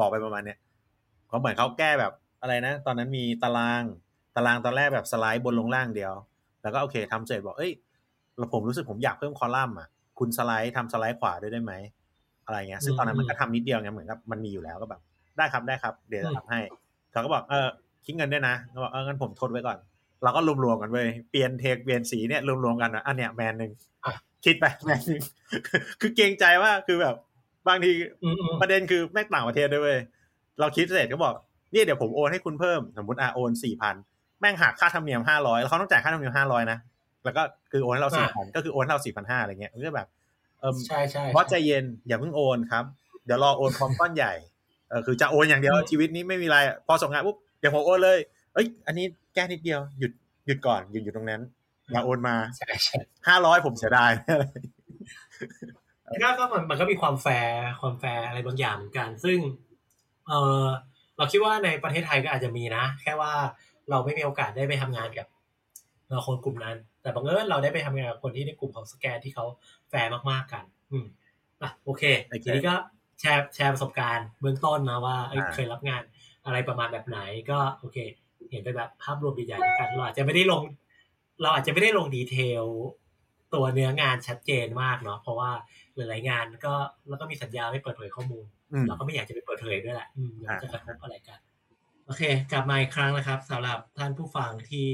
[0.00, 0.58] บอกไปประมาณเนี้ย
[1.28, 3.82] เขาเหมือนเขาแก้แบบอะไรนะ ตอนนั้นมีตาราง
[4.36, 6.12] ตารางตอนแรกแบบสไลด์บนลงล่างเดียว
[6.62, 7.72] แล้วก็โอเคทำเสร็จบอกเอ้ย
[8.36, 11.72] เราผมรู้สึกผมอยากเพิ่มคอลัมน์อะคุณสไลด์ทำสไลด์ขวาด้วยได้ไหม
[12.46, 15.00] อะไรเงี้ย ซึ่งตอนนั้นมันก็ทำนิดเดียวไงเหมือนกับมันมีอยู่แล้วก็แบบ
[15.38, 16.60] ได้ครับได้ครับ เดี๋ยวจะทำให้
[17.16, 17.68] เขาก็บอกเออ
[18.06, 19.78] คิดเงินด้วยนะเขาบอกเอองั้นผมทนไว้ก่อน
[20.22, 23.72] เราก็รวมๆกันเว้ยเปลี่ยนเทคเปลี่ยนสีเนี่ยรวมๆกันนะอันเนี้ยแมนหนึ่ง
[24.04, 24.12] อะ
[24.44, 25.22] คิดไปแมนหนึ่ง
[26.00, 27.14] คือเกรงใจว่าคือแบบ
[27.68, 29.98] บางทีอืมอืมประเด็นคือแม่งต่างประเทศด้วยเว้ย
[30.60, 31.34] เราคิดเสร็จก็บอก
[31.72, 33.94] เนี่ยเดี๋ยวผมโอนให้คุณเพิ่มสมมติอะโอนสี่พัน
[34.40, 36.78] แม่งหักค่าธรรมเนียมห้าร้อยแล้วเขาต้องจ่ายค่าธรรมเนียมห้าร้อยนะ
[37.24, 40.08] แล้วก็คือโอนให้เราสี่พันก็คือโอนให้เราสี่พันห้าอะไรเงี้ยมันก็แบบ
[40.60, 42.84] เออใช่ใช่ boss ใจเย็นอย่าเพิ่งโอนครับ
[43.24, 44.55] เดี๋ยวรอโอนพร้อมก้อนใหญ่เออ
[45.06, 48.18] คือจะโอนอย่างเดียวอืมชีวิตนี้ไม่มีอะไร พอส่งงานปุ๊บเดี๋ยวผมโอนเลย
[48.54, 50.12] เอ้ย อันนี้แก้นิดเดียวหยุด
[50.46, 51.40] หยุดก่อนหยุดอยู่ตรงนั้น
[51.92, 54.10] อย่าโอนมาใช่ใช่ห้าร้อยผมเสียดาย
[56.22, 59.38] ก็ก็มันมันก็มีความแฟร์ความแฟร์อะไรบางอย่างเหมือนกัน ซึ่ง
[60.28, 60.64] เออ
[61.16, 63.32] เราคิดว่าในประเทศไทยก็อาจจะมีนะ แค่ว่า
[63.90, 65.26] เราไม่มีโอกาสได้ไปทำงานกับ
[66.08, 69.44] เราคนกลุ่มนั้น แต่บังเอิญเราได้ไปทำงานกับคนที่ในกลุ่มของสแกนที่เขา
[69.88, 71.06] แฟร์มากๆกัน อืม
[71.62, 72.74] อะโอเคโอเคทีนี้ก็
[73.20, 76.02] แชร์แชร์ประสบการณ์เบื้องต้นนะว่าเอ้ยอ่าเคยรับงาน
[76.44, 77.18] อะไรประมาณแบบไหน
[77.50, 77.96] ก็โอเค
[78.50, 80.62] เห็นไปแบบภาพรวมใหญ่ๆแล้วกันเราอาจจะไม่ได้ลง
[81.42, 82.64] เราอาจจะไม่ได้ลง detail
[83.54, 85.50] ตัวเนื้องานชัดเจนมากเนาะเพราะว่า
[85.96, 86.74] หลายๆงานก็
[87.08, 91.38] แล้วก็มีสัญญาไม่เปิดเผยข้อมูลอืมเราก็ไม่อยากจะไปเปิดเผยด้วยแหละอืมเดี๋ยวอ่าจะกระทบอะไรกัน
[92.06, 94.88] โอเค กลับมาอีกครั้งนะครับสำหรับท่านผู้ฟังที่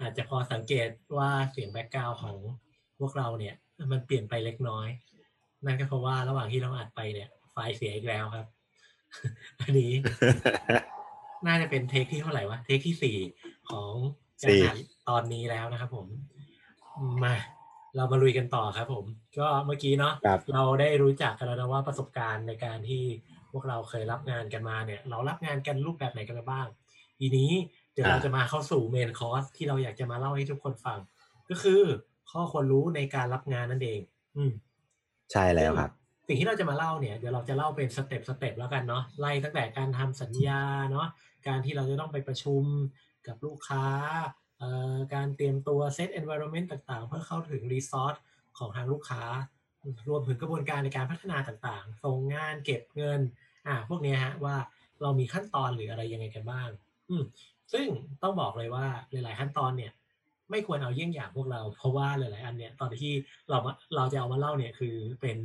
[0.00, 2.36] อาจจะพอสังเกตว่าเสียงแบ็กกราวของ
[2.98, 3.54] พวกเราเนี่ย
[3.92, 4.88] มันเปลี่ยนไปเล็กน้อย
[5.66, 8.46] นั่นก็เพราะว่าระหว่างที่เราอัดไปเนี่ย ไฟล์เสียอีกแล้วครับ
[9.60, 9.92] อันนี้
[11.46, 13.18] น่าจะเป็นเทคที่เท่าไหร่วะ เทคที่สี่
[13.70, 13.92] ของ
[14.42, 14.76] การสี่อัด
[15.08, 16.06] ตอนนี้แล้วนะครับผม
[17.24, 17.34] มา
[17.96, 19.04] เรามาลุยกันต่อครับ ผม
[19.38, 23.04] ก็เมื่อกี้เนาะครับเราได้รู้จักกันแล้วนะว่าประสบการณ์ในการที่
[23.52, 26.66] พวกเราเคยรับงานกันมาเนี่ย เรารับงานกันรูปแบบไหนกันมาบ้าง
[27.18, 27.52] ทีนี้
[27.92, 30.98] เดี๋ยวเราอ่าจะมาเข้าสู่ main course ที่เราอยากจะมาเล่าให้ทุกคนฟัง
[31.50, 31.82] ก็คือ
[32.30, 34.00] ข้อควรรู้ในการรับงานนั่นเอง
[34.36, 34.52] อืม
[35.32, 35.92] ใช่แล้วครับ
[36.26, 41.08] สิ่งที่เราจะมาเล่าเนี่ยเดี๋ยวเราจะเล่าเป็น step step แล้วกันเนาะไล่ตั้งแต่การทำสัญญาเนาะ
[41.48, 42.62] การที่เราจะต้องไปประชุม
[43.26, 43.86] กับลูกค้า
[45.14, 48.14] การเตรียมตัวเซต environment ต่างๆ เพื่อเข้าถึง resource
[48.58, 49.22] ของทางลูกค้า
[50.08, 53.20] รวมถึงกระบวนการในการพัฒนาต่างๆส่งงานเก็บเงิน
[53.66, 54.56] อ่าพวกนี้ฮะว่า
[55.02, 56.68] เรามีขั้นตอนหรืออะไรยังไงกันบ้าง
[57.10, 57.22] อืม
[57.72, 57.86] ซึ่ง
[58.22, 59.92] ต้องบอกเลยว่าหลายๆขั้นตอนเนี่ย
[60.54, 63.12] ไม่ควรเอาเยี่ยงอย่างพวกเรา เพราะว่าหลาย ๆ อันเนี่ยตอนที่
[63.50, 65.36] เรามาเราจะเอามาเล่าเนี่ยคือเป็น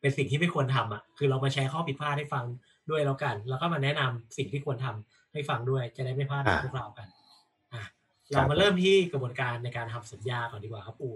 [0.00, 2.44] เป็นสิ่งที่ไม่ควรทำอะคือเรามาแชร์ข้อผิดพลาดให้ฟัง
[2.90, 7.08] ด้วยแล้วกัน แล้วก็มาแนะนำสิ่งที่ควรทำให้ฟังด้วยจะได้ไม่พลาดกับอ่าพวกเรากัน
[7.74, 7.90] อะครั
[8.32, 11.10] เราบมาเริ่มที่กระบวนการในการทำสัญญาก่อนดีกว่าครับปู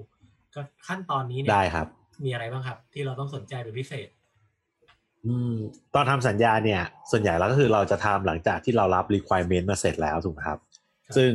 [0.55, 1.87] ก็ขั้นตอนนี้เนี่ยได้ครับ
[2.25, 4.09] มีอะไรบ้างครับ ที่เราต้องสนใจเป็นพิเศษ
[5.27, 5.55] อืม
[5.95, 10.59] ตอนทำสัญญาเนี่ย ส่วนใหญ่แล้วก็คือเราจะทำหลังจากที่เรารับ requirement มาเสร็จแล้วถูกไหมครับ
[11.07, 11.33] ครับซึ่ง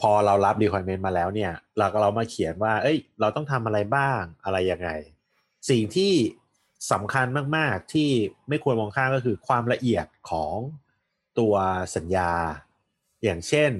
[0.00, 4.90] พอเรารับ requirement มาแล้วเนี่ย เราก็เรามาเขียนว่า เอ้ย เราต้องทำอะไรบ้างอะไรยังไง
[5.70, 6.12] สิ่งที่
[6.92, 8.10] สำคัญมาก ๆ ที่
[8.48, 10.54] ไม่ควรมองข้ามก็คือความละเอียดของ
[11.38, 11.54] ตัว
[11.96, 12.32] สัญญา
[13.24, 13.70] อย่างเช่น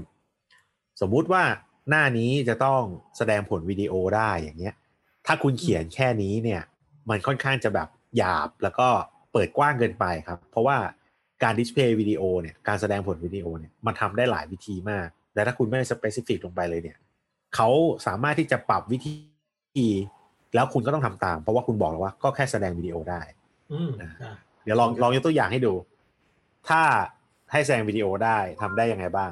[1.01, 1.43] สมมุติว่า
[1.89, 2.83] หน้านี้จะต้อง
[3.17, 4.75] แสดงผลวิดีโอได้อย่างเงี้ย
[5.27, 6.63] ถ้าคุณเขียนแค่นี้เนี่ย
[7.11, 8.89] มันค่อนข้างจะแบบหยาบแล้วก็
[9.33, 10.77] เปิดกว้างเกินไปครับ เพราะว่า
[11.43, 16.99] การ display วิดีโอเนี่ย การแสดงผลวิดีโอเนี่ย มันทำได้หลายวิธีมาก แต่ถ้าคุณไม่ specific ลงไปเลยเนี่ย
[17.55, 17.69] เขา
[18.07, 19.89] สามารถที่จะปรับวิธี
[20.55, 23.21] แล้วคุณก็ต้องทำตาม เพราะว่าคุณบอกแล้วว่าก็แค่แสดงวิดีโอได้
[23.73, 25.73] อืมนะอะเดี๋ยวลองลองยกตัวอย่างให้ดู
[26.69, 26.83] ถ้า
[27.53, 29.31] ให้แสดงวิดีโอได้ทำได้ยังไงบ้าง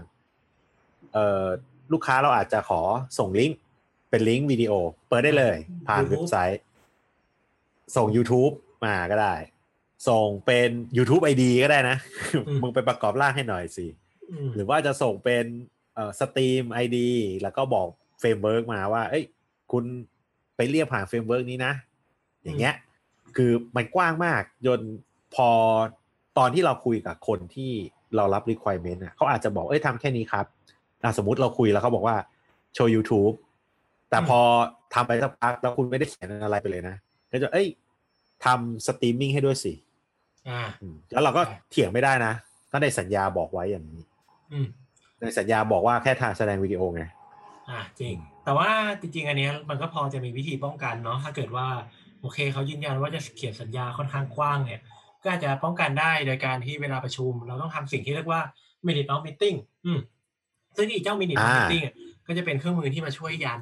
[1.15, 1.45] เอ่อ
[1.93, 2.81] ลูกค้าเราอาจจะขอ
[3.19, 3.59] ส่งลิงก์
[4.11, 4.73] เป็นลิงก์วิดีโอ
[5.09, 5.57] เปิดได้เลย
[5.87, 6.61] ผ่านเว็บไซต์
[7.97, 8.53] ส่ง YouTube
[8.85, 9.35] มาก็ได้
[10.09, 11.97] ส่งเป็น YouTube ID ก็ได้นะ
[12.63, 13.87] มึงไปประกอบร่างให้หน่อยสิ
[14.31, 15.76] อืมหรือว่าจะส่งเป็นเอ่อ
[16.21, 17.11] stream ID
[17.43, 17.87] แล้วก็บอก
[18.21, 19.25] framework มาว่า เอ้ย
[19.73, 19.85] คุณ
[20.57, 21.73] ไปเรียกผ่าน framework นี้นะ
[22.45, 22.75] อย่างเงี้ย
[23.37, 24.81] คือมันกว้างมากจน
[25.35, 25.51] พอ
[26.39, 27.73] ตอนที่เราคุยกับคนที่
[28.17, 30.47] เรารับ requirement อะเขาอาจจะบอก เอ้ยทำแค่นี้ครับ
[31.03, 32.17] อะสมมติเราคุยแล้วเขาบอกว่า
[32.75, 33.35] โชว์ YouTube
[34.11, 34.41] แต่พอ
[34.95, 36.97] ทำไปสักพักแล้วคุณไม่ได้เขียนอะไรไปเลยนะ
[37.31, 37.69] ก็จะ เอ้ย
[38.45, 39.73] ทำสตรีมมิ่งให้ด้วยสิ
[40.49, 42.33] อ่าอืมแล้วเราก็ใช่เถียงไม่ได้นะ
[42.71, 44.01] ก็ในสัญญาบอกไว้อย่างนี้
[44.53, 44.67] อืม
[45.21, 47.03] ในสัญญาบอกว่าแค่ถ่ายแสดงวิดีโอไง
[47.71, 51.67] อ่าจริง แต่ว่าจริงๆ อันเนี้ยมันก็พอจะมีวิธีป้องกันเนาะถ้าเกิดว่า
[52.21, 54.81] โอเคเขายืนยันว่าจะเขียนสัญญาค่อนข้างกว้างเนี่ย
[55.23, 58.41] ก็อาจจะป้องกันได้โดยการที่เวลาประชุม เราต้องทำสิ่งที่เรียกว่า
[58.87, 59.99] minute of meeting อืม
[60.77, 61.95] ซึ่งอีเจ้า minute of อ่า meeting อะ
[62.27, 63.61] ก็จะเป็นเครื่องมือที่มาช่วยยัน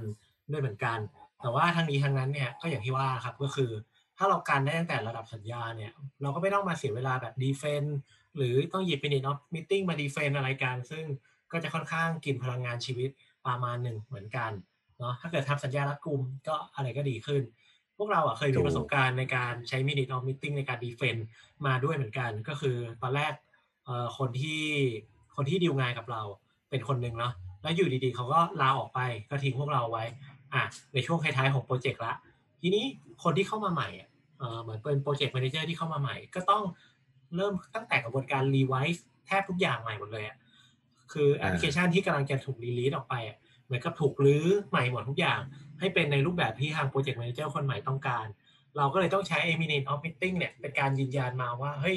[0.53, 0.99] ด้วยเหมือนกัน
[1.43, 3.71] แต่ว่าทางนี้ทางนั้นเนี่ยก็อย่างที่ว่าครับก็คือ
[4.19, 7.85] ถ้าเรากันได้ตั้งแต่ระดับสัญญาเนี่ย เราก็ไม่ต้องมาเสียเวลาแบบดีเฟน
[8.37, 11.05] หรือต้องหยิบ minute of meeting มาดีเฟนอะไรกันซึ่ง
[11.55, 13.11] ก็จะค่อนข้างกินพลังงานชีวิต
[13.47, 14.51] ประมาณหนึ่งเหมือนกัน
[14.99, 17.43] เนาะถ้าเกิดทำสัญญารัดกุมก็อะไรก็ดีขึ้น
[17.97, 21.17] พวกเราอะเคยถูมีกประสบการณ์ในการใช้ minute of meeting ในการดีเฟน
[21.67, 23.33] มาด้วยเหมือนกัน ก็คือตอนแรก
[23.85, 24.63] เอ่อคนที่
[25.37, 26.23] คนที่ดีลงานกับเรา
[26.71, 30.05] เป็นคนหนึ่งเนาะแล้วอยู่ดีๆเขาก็ลาออกไปก็ทิ้งพวกเราไว้
[30.55, 30.63] อะ
[30.95, 32.15] ในช่วงท้ายๆของโปรเจกต์ละ
[32.61, 32.85] ทีนี้
[33.23, 36.63] คนที่เข้ามาใหม่อะเอ่อเหมือนเป็น project manager ที่เข้ามาใหม่ ก็ต้อง
[37.37, 40.37] เริ่มตั้งแต่กระบวนการ revise แทบทุกอย่างใหม่หมดเลยอะ
[41.13, 45.41] คือแอปพลิเคชันที่กำลังจะถูก release ออกไปอะเหมือนกับถูกรื้อใหม่หมดทุกอย่าง
[45.81, 48.27] ให้เป็นในรูปแบบที่ทาง project manager คนใหม่ต้องการ
[48.77, 51.97] เราก็เลยต้องใช้ a minute of meeting เนี่ยเป็นการยืนยันมาว่าเฮ้ย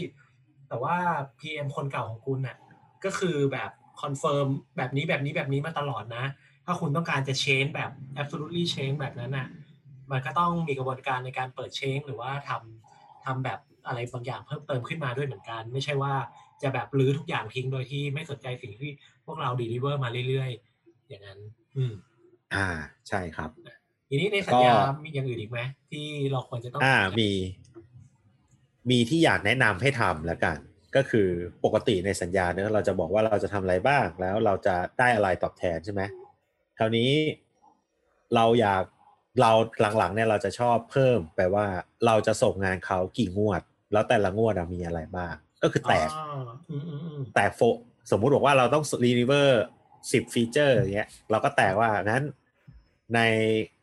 [0.67, 0.95] แต่ว่า
[1.39, 2.57] PM คนเก่าของคุณน่ะ
[3.05, 4.47] ก็คือแบบ confirm
[4.77, 6.25] แบบนี้แบบนี้แบบนี้มาตลอดนะ
[6.65, 7.91] ถ้าคุณต้องการจะ change แบบ
[8.21, 9.47] absolutely change แบบนั้นน่ะ
[10.11, 16.13] มันก็ต้องมีกระบวนการในการเปิดเช้งหรือว่าทำทำแบบอะไรบางอย่างเพิ่มเติมขึ้นมาด้วยเหมือนกัน ไม่ใช่ว่า
[16.63, 18.91] จะแบบรื้อทุกอย่างทิ้งโดยที่ไม่สนใจสิ่งที่
[19.25, 21.39] พวกเรา deliver มาเรื่อยๆ อย่างนั้น
[21.75, 21.93] อืม
[22.55, 22.67] อ่า
[23.07, 23.49] ใช่ครับ
[24.09, 25.59] ทีนี้ในสัญญาก็มีอย่างอื่นอีกไหม
[25.91, 27.31] ที่เราควรจะต้อง อ่า มี
[28.89, 30.57] มีที่อยากแนะนำให้ทำแล้วกัน
[30.95, 31.27] ก็คือ
[31.65, 36.01] ปกติในสัญญาเนอะเราจะบอกว่าเราจะทำอะไรบ้าง แล้วเราจะได้อะไรตอบแทนใช่ไหม
[36.77, 37.11] คราวนี้
[38.35, 38.83] เราอยาก
[39.41, 39.51] เรา
[39.97, 41.65] หลังๆเนี่ยเราจะชอบเพิ่มแปลว่า
[42.05, 43.61] เราจะส่งงานเขากี่งวด
[43.93, 47.61] แล้วแต่ละงวดอะมีอะไรบ้าง ก็คือแตกอ่าอืมอืมอืมแตกโฟ
[48.11, 49.47] สมมุติบอกว่าเราต้อง deliver
[50.11, 52.23] สิบฟีเจอร์อย่างเงี้ย เราก็แตกว่างั้น
[53.15, 53.19] ใน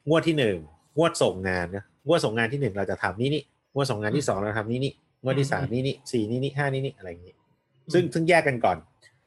[0.09, 0.57] งวดที่หนึ่ง
[0.99, 3.43] งวดส่งงานนะงวดส่งงานที่หนึ่งเราจะทำนี่นี่
[3.75, 7.35] งวดส่งงานที่สองเราทำนี่นี่งวดที่สามนี่นี่สี่นี่นี่ห้านี่นี่อะไรอย่างงี้
[7.93, 8.77] ซึ่งซึ่งแยกกันก่อน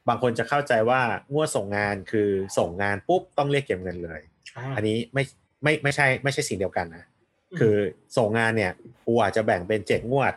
[0.07, 1.01] บางคนจะเข้าใจว่า
[1.33, 4.21] งวดส่งงานคือส่งงานปุ๊บต้องเรียกเก็บเงินเลย
[4.57, 5.23] อ่าอันนี้ไม่
[5.63, 7.05] ไม่ไม่ใช่ไม่ใช่สิ่งเดียวกันนะ
[7.59, 7.75] คือ
[8.17, 8.71] ส่งงานเนี่ย
[9.05, 10.33] กูอาจจะแบ่งเป็นเจ็ดงวด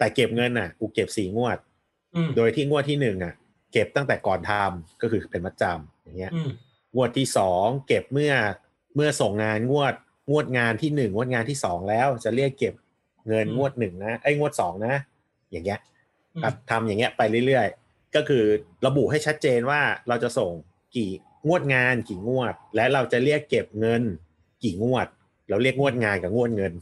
[0.00, 1.58] แต่เก็บเงินน่ะ กูเก็บสี่งวด
[2.14, 3.34] อืมโดยที่งวดที่หนึ่งอะ
[3.72, 6.50] เก็บตั้งแต่ก่อนทำก็คือเป็นมัดจำอย่างเงี้ยอืม
[6.94, 8.32] งวดที่สองเก็บเมื่อ
[8.94, 9.94] เมื่อส่งงานงวด
[10.30, 12.74] งวดงานที่หนึ่งงวดงานที่สองแล้ว จะเรียกเก็บ
[13.28, 14.94] เงินอืมงวดหนึ่งนะไอ้ยงวดสองนะ
[15.50, 15.80] อย่างเงี้ย
[16.34, 18.44] อืมครับทำอย่างเงี้ยไปเรื่อยๆ ก็คือ
[18.86, 20.52] ระบุให้ชัดเจนว่าเราจะส่ง
[20.96, 21.10] กี่
[21.46, 24.02] งวดงานกี่งวด และเราจะเรียกเก็บเงิน
[24.64, 25.06] กี่งวด
[25.50, 26.72] เราเรียกงวดงานกับงวดเงิน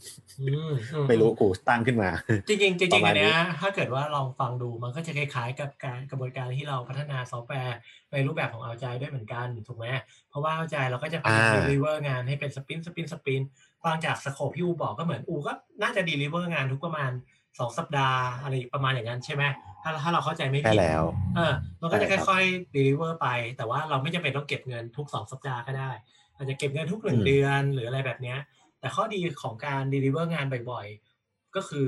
[0.41, 2.09] อืมอืไม่รู้กูตั้งขึ้นมา
[2.47, 7.77] จริงๆจริงๆประมาอัณนนี้เนี้ยถ้าเกิดว่าลองฟังดูมันก็จะคล้ายๆกับการกระบวนการที่เราพัฒนาซอฟต์แวร์
[8.11, 9.87] ในรูปแบบของ agile ด้วยเหมือนกันถูกไหม
[10.29, 13.41] เพราะว่า agile เราก็จะพยายามอ่าดีลิเวอร์งานให้เป็น sprint sprint sprint
[13.83, 15.51] ฟังจาก scope ที่อูบอกก็เหมือนอูก็
[15.81, 17.11] น่าจะ deliver งานทุกประมาณ
[17.59, 19.43] สองสัปดาห์อะไรประมาณอย่างนั้นใช่ไหม
[19.83, 21.03] ถ้าถ้าเราเข้าใจไม่ใช่ผิดแล้ว
[21.35, 23.27] เออมันก็จะใช่ครับค่อยๆ deliver ไป
[23.57, 25.91] แต่ว่าเราไม่จำเป็นต้องเก็บเงินทุกสองสัปดาห์ก็ได้
[26.35, 28.37] อาจจะเก็บเงินทุกหนึ่งอืมเดือนหรืออะไรแบบเนี้ย
[28.79, 31.87] แต่ข้อดีของการ deliver งานบ่อยๆ ก็คือ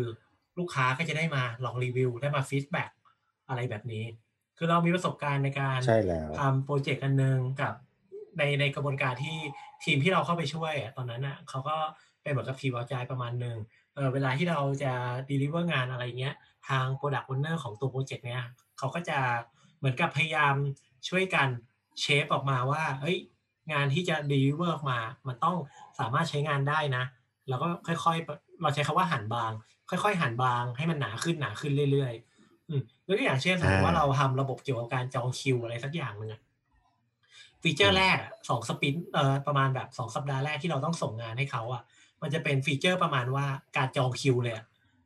[0.58, 2.92] ลูกค้าก็จะได้มาลองรีวิว ได้มา feedback
[3.48, 4.06] อะไรแบบนี้
[4.58, 7.74] คือเรามีประสบการณ์ในการใช่แล้วทำโปรเจกต์อันหนึ่งกับ
[8.38, 9.38] ในในกระบวนการที่
[9.84, 11.78] ทีมที่เราเข้าไปช่วยอะตอนนั้นอะเขาก็
[12.24, 13.58] เป็นเหมือนกับทีมวาจายประมาณหนึ่ง
[13.96, 14.94] เออเวลาที่เราจะ
[15.30, 16.36] deliver งานอะไรเงี้ย
[16.70, 18.44] ทาง Product Owner ของตัวโปรเจกต์เนี้ย
[18.78, 19.18] เขาก็จะ
[19.78, 20.56] เหมือนกับพยายาม
[21.10, 21.48] ช่วยกัน
[22.02, 23.18] เชฟออกมาว่าเฮ้ย
[23.74, 25.56] งานที่จะ deliver มา มันต้อง
[26.00, 27.04] สามารถใช้งานได้นะ
[27.50, 29.52] แล้วก็ค่อยๆ เราใช้คำว่าหันบาง
[29.90, 36.42] ค่อยๆ หันบางให้มันหนาขึ้นหนาขึ้นเรื่อยๆอืมยกตัวอย่างเช่นสมมติว่าเราทำระบบเกี่ยวกับการจองคิวอะไรสักอย่างหนึ่งอะ
[37.62, 38.18] ฟีเจอร์แรก
[38.50, 41.82] สอง sprint เอ่อประมาณแบบสองสัปดาห์แรกที่เราต้องส่งงานให้เขาอะ
[42.22, 43.46] มันจะเป็นฟีเจอร์ประมาณว่า
[43.78, 44.66] การจองคิวเลยอะ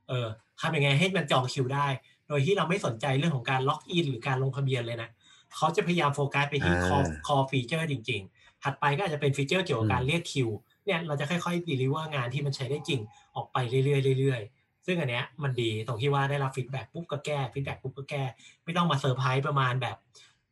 [0.09, 0.27] เออ
[0.61, 1.87] ทำยังไงให้มันจองคิวได้
[2.27, 5.09] โดยที่เราไม่สนใจเรื่องของการล็อกอินหรือการลงทะเบียนเลยนะ
[5.55, 10.49] เขาจะพยายามโฟกัสไปที่ core core feature จริง ๆ ถัดไปก็อาจจะเป็นฟีเจอร์เกี่ยวกับการเรียกคิว
[10.85, 12.99] เนี่ยเราจะค่อยๆ deliver งานที่มันใช้ได้จริง
[13.35, 18.23] ออกไปเรื่อยๆเรื่อยๆซึ่งอันเนี้ยมันดีตรงที่ว่าได้รับ feedback ปุ๊บก็แก้ feedback ปุ๊บก็แก้
[18.63, 19.97] ไม่ต้องมาเซอร์ไพรส์ประมาณแบบ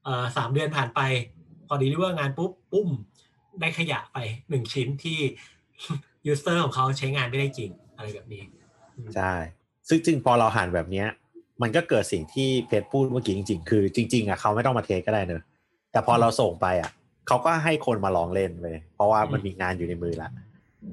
[0.04, 1.02] เอ่อสามเดือนผ่านไป
[1.68, 2.90] พอ deliver งานปุ๊บปุ้ม
[3.62, 4.18] ได้ขยะไป
[4.50, 5.20] หนึ่งชิ้นที่
[6.32, 8.44] user ของเขาใช้งานไม่ได้จริงอะไรแบบนี้
[9.16, 9.34] ใช่
[9.88, 11.08] ซึ่งจริงพอเราหั่นแบบเนี้ย
[11.62, 15.44] มันก็เกิดสิ่งที่เพจพูดเมื่อกี้จริง ๆ คือจริง ๆอะเขาไม่ต้องมา test ก็ได้เนอะ
[15.92, 16.92] แต่พอเราส่งไปอะ
[17.28, 20.30] เขาก็ให้คนมาลองเล่นไปเพราะว่ามันมีงานอยู่ในมือละ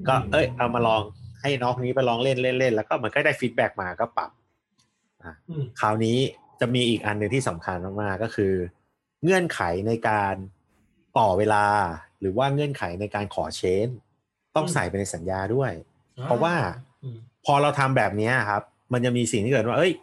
[0.07, 1.01] ก็เอ้ยเอามาลอง
[1.41, 4.31] ให้น้องคนนี้ไปลองเล่นเล่นเล่นแล้วก็มันก็ได้ feedback มาก็ปรับ
[5.23, 6.17] อะอืมคราวนี้
[6.59, 8.53] จะมีอีกอันหนึ่งที่สำคัญมากๆก็คือ
[9.23, 10.35] เงื่อนไขในการ
[11.17, 11.65] ต่อเวลา
[12.19, 13.87] หรือว่าเงื่อนไขในการขอ change
[14.55, 15.71] ต้องใส่ไปในสัญญาด้วย
[16.23, 16.55] เพราะว่า
[17.03, 18.61] อืมพอเราทำแบบเนี้ยครับ
[18.93, 19.93] มันจะมีสิ่งที่เกิดว่า เอ้ย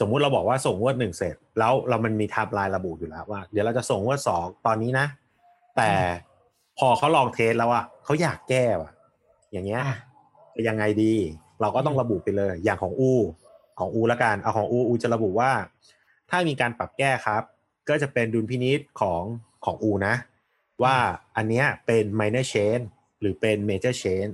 [0.00, 5.06] สมมุติเราบอกว่าส่งงวดหนึ่งเสร็จ แล้วเรามันมีไทม์ไลน์ระบุอยู่แล้วว่า เดี๋ยวเราจะส่งงวดสองตอนนี้นะ
[5.76, 5.90] แต่
[6.78, 8.90] พอเขาลอง test แล้วอะเขาอยากแก้ว่ะ
[9.52, 9.96] อย่างเงี้ยอะ
[10.54, 11.14] จะยังไงดี
[11.60, 13.12] เราก็ต้องระบุไปเลย อย่างของอู
[13.78, 15.52] ของอูละกันเอาของอูอูจะระบุว่า
[16.30, 17.42] ถ้ามีการปรับแก้ครับ
[17.88, 19.22] ก็จะเป็นดุลพินิษของ
[19.64, 20.14] ของอูนะ
[20.82, 20.96] ว่า
[21.36, 22.84] อันเนี้ยเป็น minor change
[23.20, 24.32] หรือเป็น major change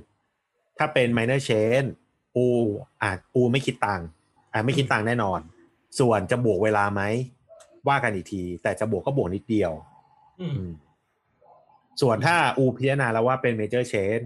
[0.77, 1.87] ถ้าเป็น minor change
[2.35, 2.45] อู
[3.01, 4.07] อะอูไม่คิดตังค์
[4.53, 5.39] อะไม่คิดตังค์แน่นอน
[5.99, 7.01] ส่วนจะบวกเวลาไหม
[7.87, 9.71] ว่ากันอีกที แต่จะบวกก็บวกนิดเดียว
[10.39, 10.71] อืมอืม
[12.01, 14.25] ส่วนถ้าอูพิจารณาแล้วว่าเป็น major change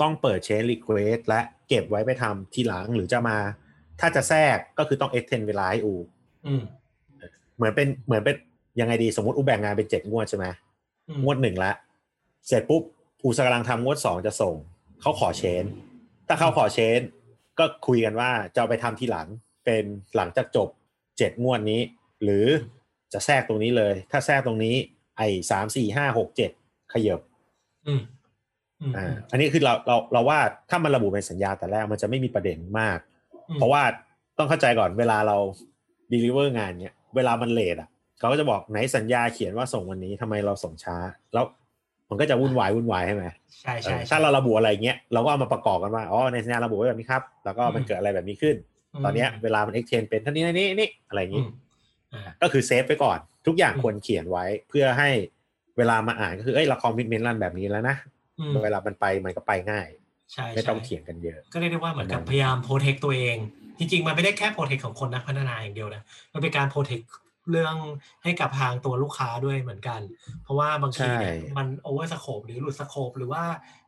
[0.00, 3.38] ต้องเปิด change request และเก็บไว้ไปทำทีหลังหรือจะมา
[4.00, 5.94] ถ้าจะแทรกก็คือต้อง extend เวลาให้อู
[6.46, 6.62] อืม
[7.56, 8.36] เหมือนเป็นเหมือนเป็น
[8.80, 10.46] ยังไงดีสมมติอูแบ่งงานเป็นเจ็ดงวดใช่ไหม
[11.08, 11.72] อืมงวดหนึ่งละ
[12.46, 12.82] เสร็จปุ๊บ
[13.22, 14.54] อูกำลังทำงวดสองจะส่ง
[15.00, 15.64] เขาขอเชน
[16.28, 17.00] ถ้าเขาขอเชน
[17.58, 19.26] ก็คุยกันว่าจะเอาไปทำทีหลัง
[19.64, 19.84] เป็น
[20.16, 20.68] หลังจากจบ
[21.18, 21.80] เจ็ดงวดนี้
[22.22, 22.46] หรือ
[23.12, 24.76] จะแทรกตรงนี้เลย ถ้าแทรกตรงนี้
[25.18, 26.50] ไอ้สามสี่ห้าหกเจ็ด
[26.92, 27.20] ขยบ
[27.86, 28.02] อืม
[28.80, 30.38] อืมอ่าอันนี้คือเราเราเราว่า
[30.70, 32.98] ถ้ามันระบุเป็นสัญญาแต่แรกมันจะไม่มีประเด็นมาก
[33.48, 33.82] อืมเพราะว่า
[34.38, 35.36] ต้องเข้าใจก่อนเวลาเรา
[36.12, 40.96] deliver งานเนี่ยเวลามันเลทอะเขาก็จะบอกไหนสัญญาเขียนว่าส่งวันนี้ทำไมเราส่งช้า
[41.34, 41.44] แล้ว
[42.10, 43.24] มันก็จะวุ่นวายวุ่นวายใช่ไหม
[43.60, 48.56] ใช่เอใช่อถ้าเราระบุอะไรเงี้ยเราก็เอามาประกอบกันว่าอ๋อในสัญญาระบุไว้แบบนี้ครับ แล้วก็มันเกิดอะไรแบบนี้ขึ้น
[49.04, 51.48] ตอนเนี้ยเวลามัน extend เป็นเท่านี้นี่นี่อะไรอย่างงี้ อืม
[52.14, 55.10] อ่าก็คือเซฟไปก่อน ทุกอย่างอืมควรเขียนไว้เพื่อให้
[55.80, 57.96] เวลามาอ่านก็คือเอ้ยเรา commitment กันแบบนี้แล้วนะ
[58.40, 59.88] อืมเวลามันไปมันก็ไปง่าย
[60.32, 63.36] ใช่ไม่ต้องใช่เถียงกันเยอะ ก็เรียกได้ว่าเหมือนกับประมาณพยายาม protect ตัวเอง
[63.78, 67.00] จริงๆ มันไม่ได้แค่ protect ของคนนักพัฒนาอย่างเดียวนะมันเป็นการ protect
[67.50, 67.76] เรื่อง
[68.22, 70.00] ให้กับทางตัวลูกค้าด้วยเหมือนกัน
[70.42, 73.42] เพราะว่าบางทีเนี่ยใช่มัน over scope หรือหลุด scope หรือว่า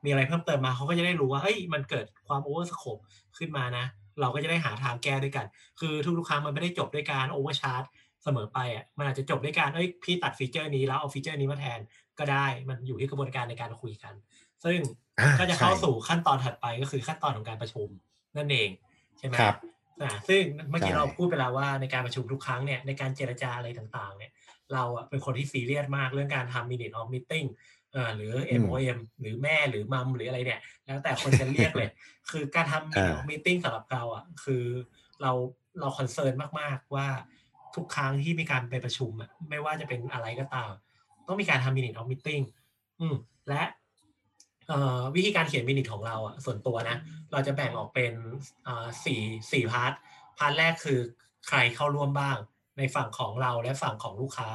[0.04, 2.98] มีอะไรเพิ่มเติมมาเขาก็จะได้รู้ว่าเอ้ยมันเกิดความ over scope
[3.38, 3.84] ขึ้นมานะ
[4.20, 5.46] เราก็จะได้หาทางแก้ด้วยกัน
[5.80, 7.82] คือทุกๆครั้งมันไม่ได้จบด้วยการ overcharge
[8.24, 11.80] เสมอไปอะมันอาจจะจบด้วยการเอ้ยพี่ตัดฟีเจอร์นี้แล้วเอาฟีเจอร์นี้มาแทน
[12.18, 14.14] ก็ได้มันอยู่ที่กระบวนการในการคุยกัน
[14.64, 14.78] ซึ่ง
[15.20, 17.88] อ่าก็จะเข้าใช่สู่ขั้นตอนถัดไปก็คือขั้นตอนของการประชุม
[18.36, 18.68] นั่นเอง
[19.18, 19.56] ใช่ไหมครับ
[20.02, 24.32] อ่าซึ่งเมื่อกี้ใช่เราพูดไปแล้วว่าในการประชุมทุกครั้งเนี่ยในการเจรจาอะไรต่างๆ เนี่ย
[24.72, 27.48] เราอะเป็นคนที่ซีเรียสมากเรื่องการทำ minute of meeting
[27.94, 28.32] อ่าหรือ
[28.62, 31.88] MOM หรือแม่หรือ mom หรืออะไรเนี่ย แล้วแต่คนจะเรียกเลย
[32.30, 34.64] คือการทำ minute of meeting สำหรับเราอะคือ
[35.22, 35.32] เรา
[35.80, 37.08] เรา concern มากๆว่า
[37.76, 40.72] ทุกครั้งที่มีการไปประชุมอะไม่ว่าจะเป็นอะไรก็ตาม
[41.26, 42.44] ต้องมีการทำ minute of meeting
[43.00, 43.14] อืม
[43.48, 43.62] และ
[45.14, 46.96] วิธีการเขียน minute ของเราอะส่วนตัวนะ
[47.32, 48.12] เราจะแบ่งออกเป็น
[49.04, 49.20] สี่
[49.52, 49.92] สี่ part
[50.38, 51.00] part แรกคือ
[51.48, 52.36] ใครเข้าร่วมบ้าง
[52.78, 54.50] ในฝั่งของเราและฝั่งของลูกค้า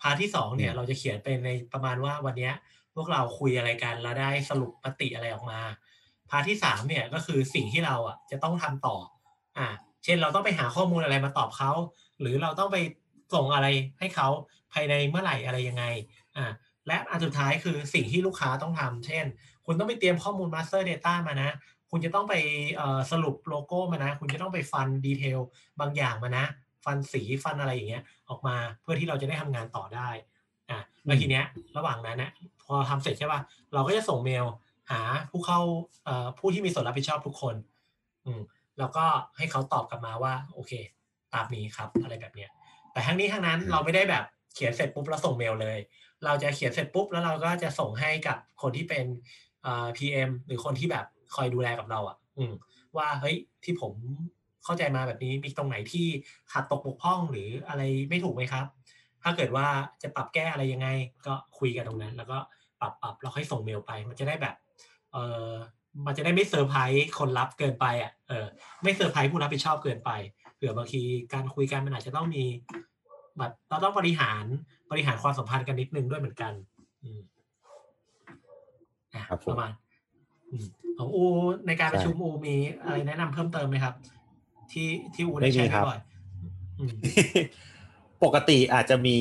[0.00, 2.54] part ที่สองเนี่ยเราจะเขียนเป็นในประมาณว่าวันเนี้ย
[2.94, 5.60] พวกเราคุยอะไรกันแล้วได้สรุปปฏิอะไรออกมา
[6.30, 8.96] part ที่สามเนี่ยก็คือสิ่งที่เราอะจะต้องทำต่อ
[9.58, 9.68] อ่า
[10.04, 11.72] เช่นเราต้องไปหาข้อมูลอะไรมาตอบเขา
[12.20, 12.76] หรือเราต้องไป
[13.34, 13.66] ส่งอะไร
[13.98, 14.28] ให้เขา
[14.72, 15.84] ภายในเมื่อไหร่อะไรยังไง
[16.36, 16.46] อ่า
[16.86, 19.24] และอันสุดท้ายคือสิ่งที่ลูกค้าต้องทำเช่น
[19.66, 21.50] คุณต้องไปเตรียมข้อมูล master data มานะ
[21.90, 22.34] คุณจะต้องไป
[22.76, 25.38] เอ่อสรุปโลโก้มานะ คุณจะต้องไปฟัน detail
[25.80, 26.44] บางอย่างมานะ
[26.84, 30.08] ฟันสีฟันอะไรอย่างเงี้ยออกมาเพื่อที่เราจะได้ทำงานต่อได้
[30.70, 31.44] อะแล้วทีเนี้ย
[31.76, 32.30] ระหว่างนั้นนะ
[32.64, 33.40] พอทำเสร็จใช่ป่ะ
[33.74, 34.44] เราก็จะส่งเมล
[34.90, 35.00] หา
[35.30, 35.60] ผู้เข้า
[36.04, 37.54] เอ่อผู้ที่มีส่วนรับผิดชอบทุกคน
[38.24, 38.40] อืม
[38.78, 39.04] แล้วก็
[39.36, 40.72] ให้เขาตอบกลับมาว่า โอเค
[41.34, 42.50] ตามนี้ครับ อะไรแบบเนี้ย
[42.92, 45.78] แต่ทั้งนี้ทั้งนั้นอืมเราไม่ได้แบบเขียนเสร็จปุ๊บแล้วส่งเมลเลย
[46.24, 49.06] เราจะเขียนเสร็จปุ๊บแล้วเราก็จะส่งให้กับคนที่เป็น
[49.66, 52.52] อ่า PM หรือคนที่แบบคอยดูแลกับเราอะ อืม
[52.96, 53.92] ว่าเฮ้ยที่ผม
[54.64, 56.06] เข้าใจมาแบบนี้มีตรงไหนที่
[56.52, 58.66] ขาดตกบกพร่องหรืออะไรไม่ถูกไหมครับ
[59.22, 59.66] ถ้าเกิดว่า
[60.02, 60.88] จะปรับแก้อะไรยังไง
[61.26, 62.38] ก็คุยกันตรงนั้น แล้วก็
[62.80, 64.54] ปรับปรับแล้วค่อยส่งเมลไป มันจะได้แบบ
[65.12, 65.16] เอ
[65.48, 65.52] อ
[66.06, 68.46] มันจะได้ไม่เซอร์ไพรส์คนรับเกินไปอะเออ
[68.82, 70.10] ไม่เซอร์ไพรส์ผู้รับผิดชอบเกินไป
[70.58, 72.44] เผื่อบางทีการคุยกันมันอาจจะต้องมี
[73.38, 74.44] แบบเราต้องบริหาร
[74.90, 76.52] บริหารความสัมพันธ์กันนิดนึงด้วยเหมือนกัน
[77.02, 77.20] อืม
[79.14, 79.72] อะครับผมประมาณ
[80.50, 80.66] อืม
[80.98, 81.24] ของอู
[81.66, 83.94] ในการประชุมอูมีอะไรแนะนำเพิ่มเติมไหมครับ
[84.72, 86.94] ที่ที่อูได้ใช้ไม่มีครับบ่อยๆอืม
[88.24, 89.18] ปกติอาจจะมี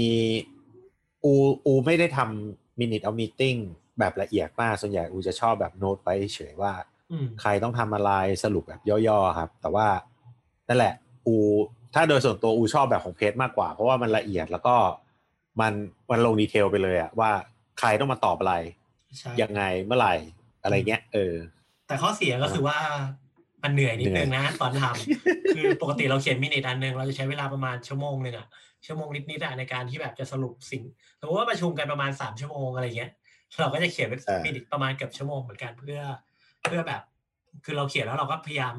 [1.24, 1.34] อู
[1.66, 3.60] อูไม่ได้ทำ minute of meeting
[4.00, 6.74] แบบละเอียดมาก ส่วนใหญ่อูจะชอบแบบโน้ตไปเฉยว่า
[7.12, 8.12] อืมใครต้องทำอะไร
[8.44, 9.88] สรุปแบบย่อๆครับ แต่ว่า
[10.68, 10.96] นั่นแหละ
[11.28, 11.36] อู
[11.94, 14.76] ถ้าโดยส่วนตัวอูชอบแบบของเพจมากกว่า เพราะว่ามันละเอียดแล้วก็
[15.62, 15.74] มัน
[16.12, 17.32] มันลง detail ไปเลยอะว่า
[17.80, 18.56] ใครต้องมาตอบอะไร
[19.18, 20.16] ใช่ยังไงเมื่อไหร่
[20.64, 21.36] อะไรเงี้ย เออ
[21.88, 22.78] แต่ข้อเสียก็คือว่า
[23.64, 28.48] มันเหนื่อยนิดนึงนะตอนทำคือปกติเราเขียน minute อันหนึ่งเราจะใช้เวลาประมาณชั่วโมงหนึ่งอะ
[28.86, 30.84] ชั่วโมงนิดๆอะในการที่แบบจะสรุปสิ่ง
[31.20, 33.12] สมมติว่าประชุมกันประมาณสามชั่วโมงอะไรเงี้ย
[33.62, 36.00] เราก็จะเขียนเป็นอ่ามิ minute ประมาณเกือบชั่วโมงเหมือนกันเพื่อ
[36.64, 37.02] เพื่อแบบ
[37.66, 38.74] คือเราเขียนแล้วเราก็พยายาม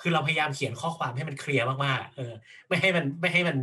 [0.00, 2.32] คือเราพยายามเขียนข้อความให้มันเคลียร์มากๆอะเออ
[2.68, 3.56] ไม่ให้มันไม่ให้มัน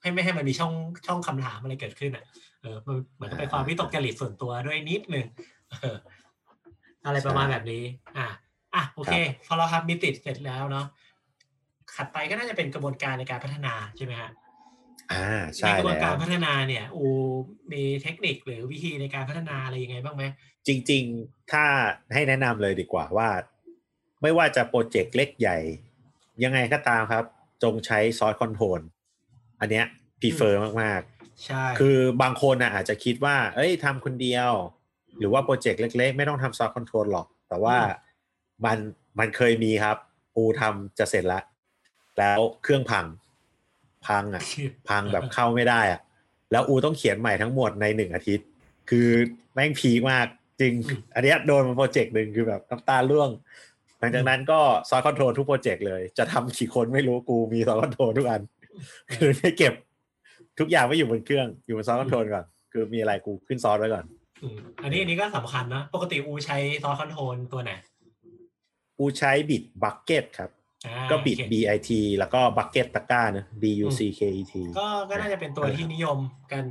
[0.00, 0.72] ให้ไม่ให้มันมีช่อง
[1.06, 2.24] ช่องคำถามอะไรเกิดขึ้นอะ
[2.62, 5.26] เออมันเหมือนกับเป็นความวิตกจริตส่วนตัวด้วยนิดนึง
[5.70, 5.96] เออ
[7.06, 7.82] อะไรประมาณแบบนี้
[8.18, 8.26] อะ
[8.74, 9.14] อะโอเค
[9.46, 10.86] พอเราทำมิติเสร็จแล้วเนาะ
[11.96, 14.30] ถัดไปก็น่าจะเป็นกระบวนการในการพัฒนาใช่ไหมฮะ
[15.12, 15.24] อ่า
[15.56, 17.04] ในใช่กระบวนแล้การวพัฒนาเนี่ยอู
[17.72, 20.24] มีเทคนิคหรือวิธีในการพัฒนาอะไรยังไงบ้างไหม
[20.66, 21.64] จริง ๆ ถ้า
[22.14, 23.28] ให้แนะนำเลยดีกว่าว่า
[24.22, 25.58] ไม่ว่าจะโปรเจกต์เล็กใหญ่
[26.44, 27.24] ยังไงก็ตามครับ
[27.62, 28.80] จงใช้ source control
[29.60, 29.86] อันเนี้ย
[30.20, 31.00] prefer มาก
[31.44, 34.50] ใช่ๆคือบางคนนะอาจจะคิดว่า เอ้ยทำคนเดียว
[35.18, 37.76] หรือว่าโปรเจกต์เล็ก ๆ ไม่ต้องทำ source control หรอก แต่ว่า
[38.64, 38.78] มัน
[39.18, 39.96] มันเคยมีครับ
[40.34, 41.42] อูทำจะเสร็จแล้ว
[42.18, 43.06] แล้วเครื่องพัง
[44.06, 44.42] พังอะ
[44.88, 46.00] พังแบบเข้าไม่ได้อะ
[46.52, 48.46] แล้วอูต้องเขียนใหม่ทั้งหมดในหนึ่งอาทิตย์
[48.90, 49.08] คือ
[49.54, 50.26] แม่งพีคมาก
[50.60, 53.30] จริงอืมอันเนี้ยโดนมาโปรเจกต์หนึ่งคือแบบน้ำตาร่วง
[53.73, 53.73] ห
[54.04, 58.40] ลังจากนั้นก็ source control ทุกโปรเจกต์เลย จะทำกี่คนไม่รู้กูมี source control ทุกอัน
[59.12, 59.74] คือไม่เก็บ
[60.58, 64.04] ทุกอย่างไม่อยู่บนเครื่อง อยู่บน source control ก่อน คือมีอะไรกูขึ้นซอสไว้ก่อน
[64.42, 67.72] อืมอันนี้อันนี้ก็สำคัญนะ ปกติอูใช้ source control ตัวไหน
[68.98, 70.50] กูใช้ Bitbucket ครับ
[70.86, 76.18] อ่าก็ bit โอเค B I T แล้วก็ bucket ตะกร้านะ B U C K E T ก็ก็น่าจะเป็นตัวที่นิยม
[76.52, 76.64] กัน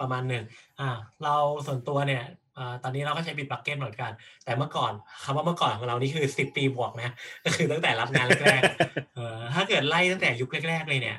[0.00, 0.44] ประมาณหนึ่ง
[0.80, 0.88] อ่า
[1.22, 1.34] เรา
[1.66, 2.39] ส่วนตัวเนี่ยอ่า
[2.82, 4.12] ตอนนี้เราก็ใช้ Bitbucket เหมือนกัน
[4.44, 4.92] แต่เมื่อก่อน
[5.24, 7.10] คำว่าเมื่อก่อนของเรานี่คือสิบปีบวกนะ
[7.44, 11.18] ก็คือตั้งแต่รับงานแรกๆเออถ้าเกิดไล่ตั้งแต่ยุคแรกๆเลยเนี่ย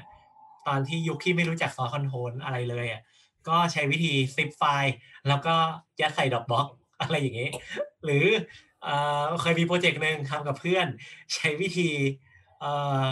[0.68, 3.02] ตอนที่ยุคที่ไม่รู้จัก source control อะไรเลยอะ
[3.48, 4.96] ก็ใช้วิธี zip ไฟล์
[5.28, 5.56] แล้วก็
[6.02, 6.68] ยัดใส่ Dropbox
[7.02, 7.50] อะไรอย่างนี้
[8.06, 8.26] หรือ
[8.84, 10.88] เอ่อเคยมีโปรเจกต์หนึ่งทำกับเพื่อน
[11.34, 11.90] ใช้วิธี
[12.60, 13.04] เอ่อ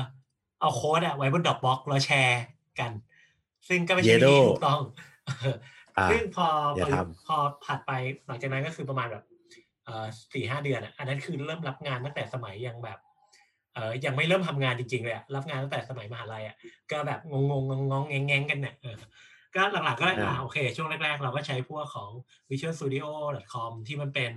[0.59, 2.41] เอาโค้ดอะไว้บนดอกบ็อกแล้วแชร์
[2.79, 2.91] กัน
[3.67, 4.81] ซึ่งก็ไม่ใช่วิธี Yedo ถูกต้อง
[5.27, 5.55] อ่า
[6.09, 7.91] ซึ่งพออย่าพอทำพอผ่านไป
[8.27, 9.23] หลังจากนั้นก็คือประมาณแบบ
[9.85, 12.99] เอ่อสี่ห้าเดือนอะอันนั้นคือเริ่มรับงานตั้งแต่สมัยยังแบบ
[13.75, 16.55] เออยังไม่เริ่มทำงานจริงๆเลยอะรับงานตั้งแต่สมัยมหาลัยอะ
[16.91, 18.95] ก็แบบงงงงงงๆแงงๆกันเนี่ยเออ
[19.55, 22.09] ก็หลักๆก็อ่าอ่าโอเค ช่วงแรกๆ เราก็ใช้พวกของ
[22.49, 23.05] Visual Studio
[23.53, 24.31] com ที่มันเป็น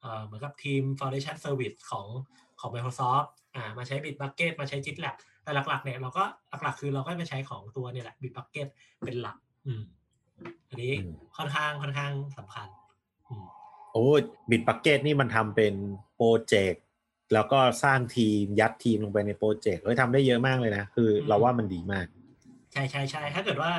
[0.00, 2.06] เอ่อเหมือนกับทีม Foundation Service ของ
[2.60, 6.24] ของ Microsoft อ่ามาใช้ Bitbucket มาใช้ GitLab แต่หลักๆเนี่ยเราก็
[6.62, 8.68] หลักๆคือเราก็ไปใช้ของตัวเนี่ยแหละ Bitbucket
[9.04, 9.82] เป็นหลัก อืม
[10.68, 12.68] อันนี้อืมค่อนข้างค่อนข้างสำคัญ
[13.28, 13.44] อืม
[13.92, 14.04] โอ้
[14.50, 15.74] บิดบักเก็ตนี่มันทำเป็น
[16.16, 16.82] โปรเจกต์
[17.34, 22.06] แล้วก็สร้างทีมยัดทีมลงไปในโปรเจกต์เฮ้ยทำได้เยอะมากเลยนะ คือเราว่ามันดีมาก
[22.72, 23.72] ใช่ใช่ใช่ถ้าเกิดว่า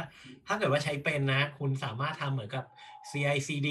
[0.48, 2.63] ถ้าเกิดว่าใช้เป็นนะ คุณสามารถทำเหมือนกับ
[3.10, 3.69] CI/CD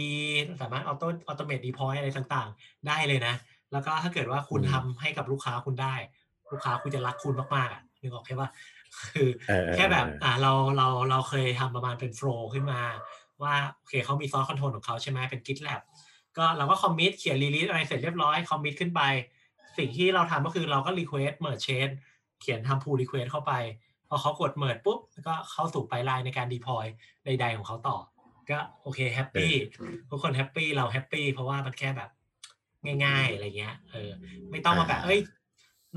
[0.62, 3.34] สามารถ auto automate deploy อะไรต่างๆ ได้เลยนะ
[3.72, 5.94] แล้วก็ถ้าเกิดว่าคุณอืมทำให้กับลูกค้าคุณได้
[6.52, 8.48] ลูกค้าคุณจะรักคุณมากๆอะนึกออกใช่ปะ
[9.14, 12.80] คือเออเออแค่แบบเอออ่อ่าเราเราเราเคยทำประมาณเป็น flow ขึ้นมา
[13.42, 15.80] ว่าโอเคเขามี source control ของเขาใช่ไหมเป็น GitLab
[16.36, 19.02] ก็เราก็ commit เขียน release อะไรเสร็จเรียบร้อย commit ขึ้นไป
[19.78, 21.88] สิ่งที่เราทำก็คือเราก็ request merge change
[22.40, 23.52] เขียนทำ pull request เข้าไป
[24.08, 24.98] พอเขากด merge ปุ๊บ
[25.28, 26.84] ก็เข้าสู่ pipeline ในการ deploy
[27.24, 27.96] ใดๆของเขาต่อ
[28.50, 29.52] ก็โอเคแฮปปี้
[30.10, 32.10] ทุกคนแฮปปี้เราแฮปปี้เพราะว่ามันแค่แบบ
[33.04, 34.10] ง่ายๆอะไรเงี้ยเออ
[34.50, 35.18] ไม่ต้องมาแบบอ่าเอ้ย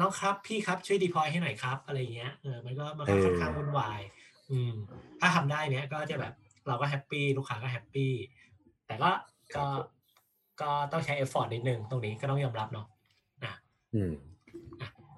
[0.01, 4.01] น้องครับพี่ครับช่วย deploy ให้หน่อยครับ อะไรเงี้ยเออมันก็มันก็เออค่อนข้างวุ่นวาย
[4.49, 4.73] อืม
[5.19, 6.33] ถ้าทำได้เนี้ยก็จะแบบ
[6.67, 8.11] เราก็แฮปปี้ลูกค้าก็แฮปปี้
[8.87, 9.11] แต่ก็
[9.55, 9.65] ก็
[10.61, 12.85] ก็ต้องใช้ effort นิดนึงตรงนี้ก็ต้องยอมรับเนาะ
[13.95, 14.13] อืม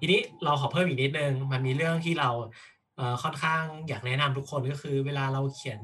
[0.00, 2.30] ทีนี้เราขอเพิ่มอีกนิดนึงมันมีเรื่องที่เรา
[2.96, 5.80] เอ่อค่อนข้างอยากแนะนำทุกคนก็คือ เวลาเราเขียน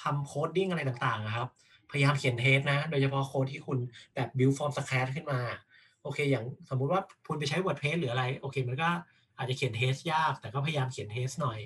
[0.00, 1.48] ทำ coding อะไรต่างๆอะครับ
[1.90, 3.78] พยายามเขียน test นะ โดยเฉพาะโค้ดที่คุณ
[4.14, 5.40] แบบ build from scratch ขึ้นมา
[6.02, 8.88] โอเค อย่างสมมุติว่าคุณไปใช้ WordPress หรืออะไร โอเค มันก็
[9.36, 11.58] อาจจะเขียน test ยาก แต่ก็พยายามเขียน test หน่อย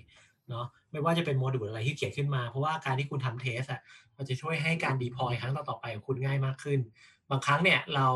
[0.49, 3.81] เนาะไม่ว่าจะเป็นโมดูลอะไรที่เขียนขึ้นมา เพราะว่าการที่คุณทำ test อะ
[4.17, 6.81] มันจะช่วยให้การ deploy ครั้งต่อๆไปของคุณง่ายมากขึ้น
[7.31, 8.07] บางครั้งเนี่ยเรา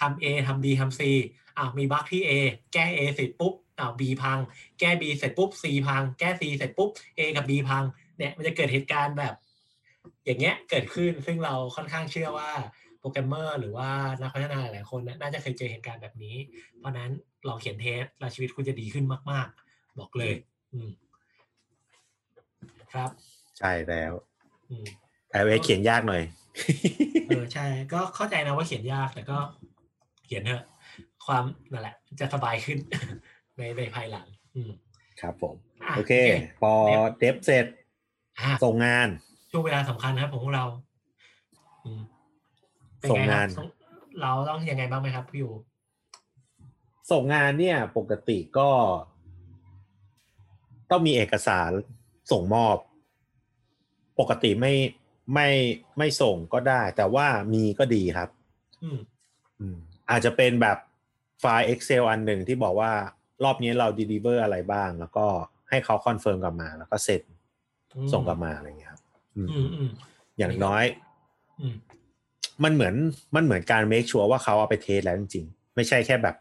[0.00, 1.00] ทำ A ทำ B ทำ C
[1.58, 2.30] อะมีบั๊กที่ A
[2.72, 4.38] แก้ A เสร็จปุ๊บอ่า B พัง
[4.80, 7.84] แก้ B เสร็จปุ๊บ C พัง แก้ C เสร็จปุ๊บ A กับ B พัง
[8.18, 9.34] เนี่ยมันจะเกิดเหตุการณ์แบบ
[10.24, 12.50] อย่างเงี้ยเกิดขึ้นซึ่งเราค่อนข้างเชื่อว่า
[13.04, 13.90] ปรแกรมเมอร์หรือว่า
[14.20, 16.36] นักพัฒนาหลายคนน่าจะเคยเจอเหตุการณ์แบบนี้
[16.78, 17.10] เพราะนั้น
[17.48, 20.34] ลองเขียนเทสแล้วชีวิตคุณจะดีขึ้นมาก ๆ บอกเลย
[20.72, 20.90] อืม
[22.92, 23.10] ครับ
[23.58, 24.12] ใช่แล้ว
[24.70, 24.86] อืม
[25.30, 26.22] แต่เวเขียนยากหน่อย
[27.26, 29.38] เออใช่ ก็เข้าใจนะว่าเขียนยากแต่ก็
[30.26, 30.64] เขียนเถอะ
[31.26, 32.78] ความนั่นแหละ จะสบายขึ้น
[33.56, 34.70] ในในภายหลัง อืม
[35.20, 36.12] ครับผมอะโอเค
[36.60, 37.66] พอเดฟเดฟเสร็จ
[38.38, 39.08] อะส่งงาน
[39.50, 40.66] ช่วงเวลาสำคัญนะครับของพวกเรา
[41.84, 43.68] อืมเป็ไส่งงานครับ
[44.20, 45.52] เราต้องยังไงบ้างไหมครับพี่อยู่
[47.10, 48.70] ส่งงานเนี่ย ปกติก็
[50.90, 51.70] ต้องมีเอกสาร
[52.32, 52.76] ส่งมอบ
[54.20, 54.74] ปกติไม่
[55.34, 55.48] ไม่
[55.98, 58.28] ไม่ส่งก็ได้ แต่ว่ามีก็ดีครับ
[58.82, 58.98] อืม
[59.60, 59.76] อืม
[60.10, 60.78] อาจจะเป็นแบบ
[61.40, 62.92] ไฟล์ Excel อันหนึ่งที่บอกว่า
[63.44, 65.26] รอบนี้เรา deliver อะไรบ้าง แล้วก็
[65.70, 67.22] ให้เขา confirm กลับมา แล้วก็เสร็จ
[67.96, 69.02] อืมส่งกลับมาอะไรอย่างเงี้ยครับ
[69.36, 69.90] อืมอืมอืม
[70.38, 70.84] อย่างน้อย
[71.60, 71.66] อื
[72.62, 72.94] มมันเหมือน
[73.34, 76.36] มันเหมือนการ make sure ว่าเขาเอาไป test แล้วจริงๆ ไม่ใช่แค่แบบ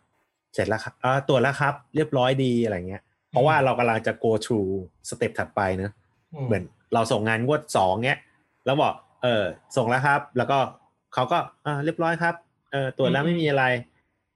[0.53, 4.71] เสร็จแล้วครับอ่าตรวจแล้วครับ เรียบร้อยดีอะไรเงี้ย เพราะว่าเรากำลังจะ go through
[5.09, 5.91] สเต็ปถัดไปเนอะ
[6.45, 8.19] เหมือนเราส่งงานงวดสองเนี้ย
[8.65, 8.93] แล้วบอก
[9.23, 9.43] เออ
[9.77, 10.57] ส่งแล้วครับ แล้วก็
[11.13, 12.35] เขาก็อ่าเรียบร้อยครับ
[12.71, 13.65] เออตรวจแล้วไม่มีอะไร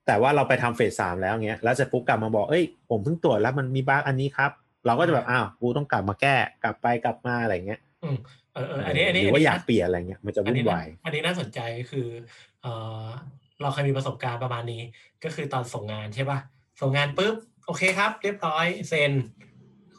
[0.05, 4.51] แต่ว่าเราไปทำเฟสสามแล้วเงี้ยแล้วเสร็จปุ๊บกลับมาบอกเอ้ยผมเพิ่งตรวจแล้วมันมีบั๊กอันนี้ครับ
[4.86, 8.17] เราก็จะแบบอ้าวกูต้องกลับมาแก้กลับไปกลับมาอะไรเงี้ย อืม
[8.53, 11.59] เออเอออันนี้อันนี้หรือว่าอยากนนี้เปลี่ยนอะไรเงี้ยมันจะอันวุ่นี้นน่วายอันนี้น่าสนใจ
[11.91, 12.07] คือ
[12.61, 12.67] เอ
[13.03, 13.05] อ
[13.61, 14.81] เราเคยมีประสบการณ์ประมาณนี้
[15.23, 16.39] ก็คือตอนส่งงานใช่ป่ะ
[16.81, 17.35] ส่งงานปุ๊บ
[17.65, 19.11] โอเคครับ เรียบร้อยเซ็น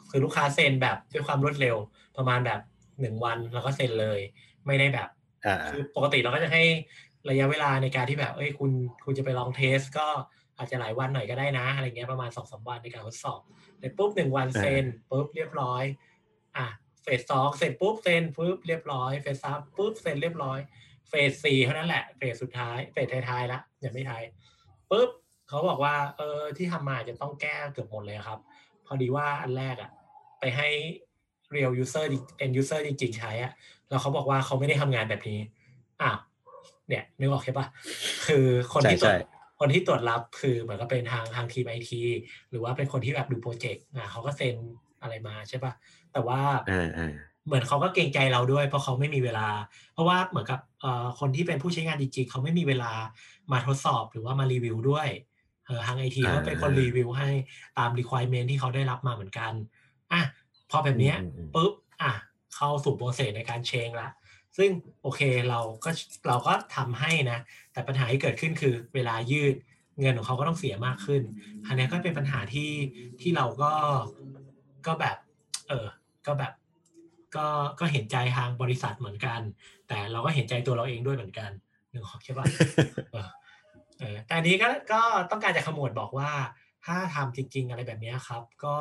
[0.09, 1.77] คือลูกค้าเซ็นแบบด้วยความรวดเร็ว
[2.17, 2.61] ประมาณแบบ
[3.01, 4.19] หนึ่งวันแล้วก็เซ็นเลย
[4.65, 5.09] ไม่ได้แบบ
[5.45, 6.63] อ่าคือปกติเราก็จะให้
[7.29, 8.71] ระยะเวลาในการที่แบบ เอ้ยคุณ
[9.05, 10.07] คุณจะไปลองเทส ก็
[10.57, 13.41] อาจจะหลายวันหน่อยก็ได้นะ อะไรเงี้ยประมาณสองสามวันในการทดสอบ
[13.79, 15.83] เสร็จปุ๊บหนึ่งวันเซ็นปุ๊บเรียบร้อย
[16.57, 16.67] อะ
[17.03, 20.59] เฟสสองเสร็จปุ๊บเซ็นปุ๊บเรียบร้อยเฟสสามปุ๊บเซ็นเรียบร้อย
[21.09, 24.23] เฟสสี่เท่านั้นแหละเฟสสุดท้ายเฟสท้ายๆละยังไม่ท้าย
[24.91, 25.09] ปุ๊บ
[25.47, 28.39] เขาบอกว่า เออที่ทำมาจะต้องแก้เกือบหมดเลยครับ
[28.85, 29.91] พอดีว่าอันแรกอะ
[30.39, 30.67] ไปให้
[31.55, 33.51] real user จริง end user จริงๆใช้อะ
[33.89, 35.39] แล้วเขาบอกว่าเขาไม่ได้ทำงานแบบนี้
[36.01, 36.11] อะ
[36.87, 37.65] เนี่ยนึกออกใช่ปะ
[38.27, 42.01] คือคนที่ตรวจใช่ใช่คนที่ตรวจรับคือเหมือนก็เป็นทางทางทีมไอที
[42.49, 44.55] หรือว่าเป็นคนที่แบบดูโปรเจกต์อะเขาก็เซ็น
[45.01, 45.73] อะไรมาใช่ปะ
[46.13, 47.07] แต่ว่าอ่าอ่า
[47.45, 49.47] เหมือนเขาก็เกรงใจเราด้วย เพราะเขาไม่มีเวลา
[49.93, 52.91] เพราะว่าเหมือนกับเอ่อคนที่เป็นผู้ใช้งานจริงๆเขาไม่มีเวลา
[53.51, 55.07] มาทดสอบหรือว่ามารีวิวด้วย
[55.65, 57.29] เออทางไอทีอ่าก็เป็นคนรีวิวให้
[57.77, 59.51] ตาม requirement ที่เขาได้รับมาเหมือนกัน
[60.11, 60.21] อะ
[60.69, 62.11] พอแบบเนี้ยอืมอืมปุ๊บอะ
[62.55, 64.09] เข้าสู่โปรเซสในการเชงละ
[64.57, 64.69] ซึ่ง
[65.01, 65.89] โอเคเราก็
[66.27, 67.39] เราก็ทำให้นะ
[67.71, 69.55] แต่ปัญหาที่เกิดขึ้นคือเวลายืด
[69.99, 71.21] เงินของเขาก็ต้องเสียมากขึ้น
[71.67, 72.71] อันนี้ก็เป็นปัญหาที่
[73.21, 73.71] ที่เราก็
[74.85, 75.17] ก็แบบ
[75.67, 75.87] เออ
[76.27, 76.53] ก็แบบ
[77.35, 77.47] ก็
[77.79, 79.41] ก็เห็นใจทางบริษัทเหมือนกัน
[79.87, 81.51] แต่เราก็เห็นใจตัวเราเองด้วยเหมือนกัน
[81.91, 82.45] นึกออกใช่ปะ
[83.11, 83.29] เออ
[83.99, 85.01] เออแต่อันนี้ก็ก็
[85.31, 86.31] ต้องการจะขมวดบอกว่า
[86.85, 88.75] ถ้าทำจริง ๆ อะไรแบบเนี้ยครับ ก็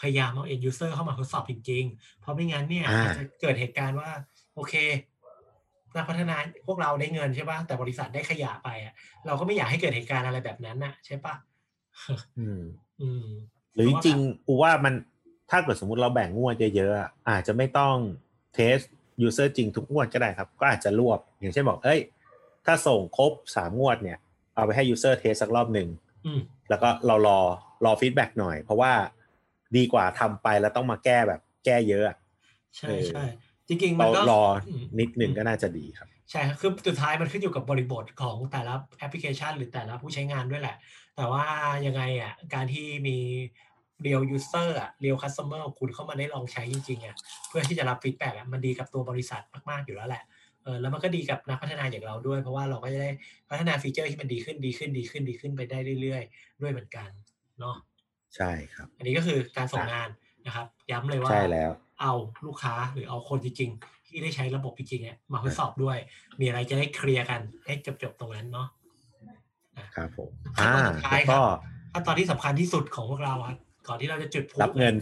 [0.00, 4.10] พยายามเอา end user เข้ามาทดสอบจริง ๆ เพราะไม่งั้นเนี่ยอ่าอาจจะเกิดเหตุการณ์ว่า
[4.54, 4.74] โอเค
[5.94, 8.94] นักพัฒนาพวกเราได้เงินใช่ปะแต่บริษัทได้ขยะไปอะ
[9.26, 11.34] เราก็ไม่อยากให้เกิดเหตุการณ์อะไรแบบนั้นน่ะ ใช่ปะ
[12.38, 12.60] อืม
[13.00, 13.26] อืม
[13.74, 14.94] หรือจริงๆกูว่ามัน
[15.50, 17.96] ถ้าเกิดสมมติเราแบ่งงวดเยอะๆอะอาจจะไม่ต้อง
[18.54, 18.76] test
[19.22, 22.00] user จริงทุกงวดก็ได้ครับ ก็อาจจะรวบ อย่างเช่นบอกเอ้ย
[22.66, 24.18] ถ้าส่งครบสามงวดเนี่ย
[24.54, 25.88] เอาไปให้ user test สักรอบหนึ่ง
[26.26, 27.38] อืมแล้วก็เรารอ
[27.84, 28.92] รอ feedback หน่อย เพราะว่า
[29.76, 32.16] ดีกว่าทำไปแล้วต้องมาแก้แบบแก้เยอะอะ
[32.76, 33.24] ใช่เออใช่
[33.68, 34.52] จริงๆมันเราก็รอม
[35.00, 40.76] นิดหนึ่งก็น่าจะดีครับใช่ครับคือสุดท้ายมันขึ้นอยู่กับบริบทของแต่ละแอปพลิเคชัน หรือแต่ละผู้ใช้งานด้วยแหละ
[41.16, 41.44] แต่ว่า
[41.86, 43.16] ยังไงอะการที่มี
[44.04, 47.16] real user อะ real customer ของคุณเข้ามาได้ลองใช้จริงๆอะ
[47.48, 50.22] เพื่อที่จะรับ feedback อะมันดีกับตัวบริษัทมากๆอยู่แล้วแหละ
[50.62, 53.10] เออแล้วมันก็ดีกับนักพัฒนาอย่างเราด้วย เพราะว่าเราก็จะได้
[53.50, 57.08] พัฒนาฟีเจอร์ที่มันดีขึ้นดีขึ้นดีขึ้นดีขึ้นไปได้เรื่อยๆ ด้วยเหมือนกัน
[57.60, 57.76] เนาะ
[58.36, 60.08] ใช่ครับ อันนี้ก็คือการส่งงาน
[60.46, 61.70] นะครับ ย้ำเลยว่าใช่แล้ว
[62.00, 62.12] เอา
[62.46, 65.98] ลูกค้าหรือเอาคนจริงๆ ที่ได้ใช้ระบบจริงๆเนี่ยมาทดสอบด้วย
[66.40, 68.68] มีอะไรจะได้เคลียร์กันให้จบๆตรงนั้นเนาะ
[69.96, 71.42] ครับผมขั้นอ่าตอนสุดท้ายแล้วครัก็บ
[71.92, 73.58] ขั้นตอนที่สำคัญที่สุดของพวกเราครับ
[73.88, 74.94] ก่อนที่เราจะจุดพลุรับเงิน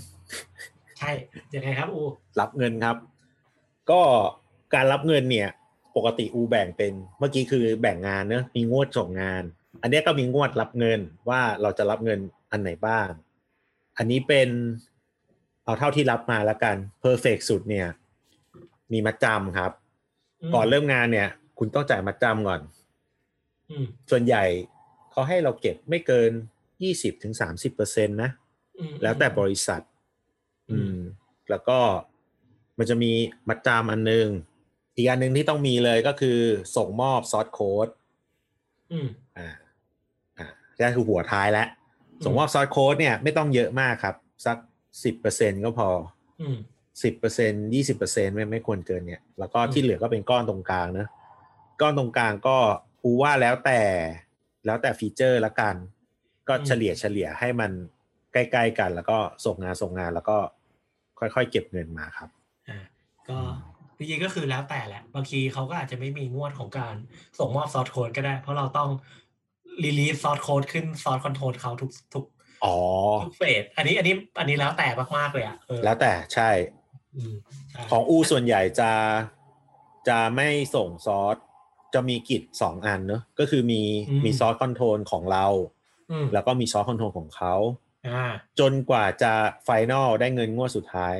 [0.99, 1.11] ใช่
[1.55, 2.03] ยังไงครับอู
[2.41, 2.97] รับเงินครับ
[3.91, 4.03] ก็
[4.75, 5.49] การรับเงินเนี่ย
[5.97, 9.43] ปกติอูแบ่งเป็นเมื่อกี้คือแบ่งงานเนอะมีงวดส่งงาน
[9.83, 12.21] อันเนี้ยก็มีงวดรับเงินว่าเราจะรับเงิน
[12.51, 13.09] อันไหนบ้าง
[13.99, 14.49] อันนี้เป็น
[15.65, 17.87] เอาเท่าที่รับมาแล้วกันเพอร์เฟกสุดเนี่ย
[18.93, 19.73] มีมัดจำครับ
[20.49, 21.29] มก่อนเริ่มงานเนี่ย
[21.59, 22.61] คุณต้องจ่ายมัดจำก่อน
[23.71, 24.45] อืมส่วนใหญ่
[25.11, 26.31] เขาให้เราเก็บไม่เกิน
[26.83, 28.44] ยี่สิบถึงสามสิบเปอร์เซ็นต์นะอืม
[29.03, 29.83] แล้วแต่บริษัท
[30.71, 30.99] อือืมม
[31.51, 31.79] แล้วก็
[32.79, 33.13] มันจะมี
[33.49, 34.29] มัดจำอันหนึง
[34.97, 36.39] อีกอันหนึ่งที่ต้องมีเลยก็คือ
[36.77, 37.89] ส่งมอบ source code
[38.93, 39.09] อืม
[39.39, 39.49] อ่า
[40.39, 40.47] อ่า
[40.83, 41.69] นั่นคือหัวท้ายแล้ว
[42.25, 44.17] ส่งมอบ source code เนี่ยไม่ต้องเยอะมากครับ
[44.47, 44.57] สัก
[45.05, 45.89] สิบเปอร์เซ็นก็พอ
[46.41, 46.57] อืม
[47.03, 51.07] สิบเปอร์เซ็นยี่สิบเปอร์เซ็นไม่ไม่ควรเกินเนี่ย แล้วก็อืมที่เหลือก็เป็นก้อนตรงกลางนะ
[51.81, 52.57] ก้อนตรงกลางก็
[53.05, 53.81] อูว่าแล้วแต่
[54.67, 55.75] แล้วแต่ฟีเจอร์ละกัน
[56.49, 57.71] ก็เฉลี่ยเฉลี่ยให้มัน
[58.35, 60.37] ใกล้ๆกัน แล้วก็ส่งงานส่งงานแล้วก็
[61.19, 62.29] ค่อยๆเก็บเงินมาครับ
[62.69, 62.79] อ่า
[63.29, 63.39] ก็
[63.99, 66.95] จริงๆก็คือแล้วแต่แหละ บางทีเขาก็อาจจะไม่มีงวดของการ
[67.39, 68.91] ส่งมอบ source code ก็ได้ เพราะเราต้อง
[69.83, 72.25] release source code ขึ้น source control เขาทุกทุก
[72.65, 72.77] อ๋อ
[73.23, 76.51] ทุกเฟสอันนี้อันนี้อันนี้แล้วแต่มากๆเลยอะเออแล้วแต่ใช่
[77.17, 77.35] อืม
[77.71, 78.91] ใช่ของอูส่วนใหญ่จะ
[80.09, 81.37] จะไม่ส่ง source
[81.95, 83.83] จะมี Git สองอันเนอะก็คือมี
[84.25, 85.47] มี source control ของเรา
[86.11, 87.84] อืมแล้วก็มี source control ของเขาอ่า
[88.61, 89.33] จนกว่าจะ
[89.65, 91.15] final ได้เงินงวดสุดท้าย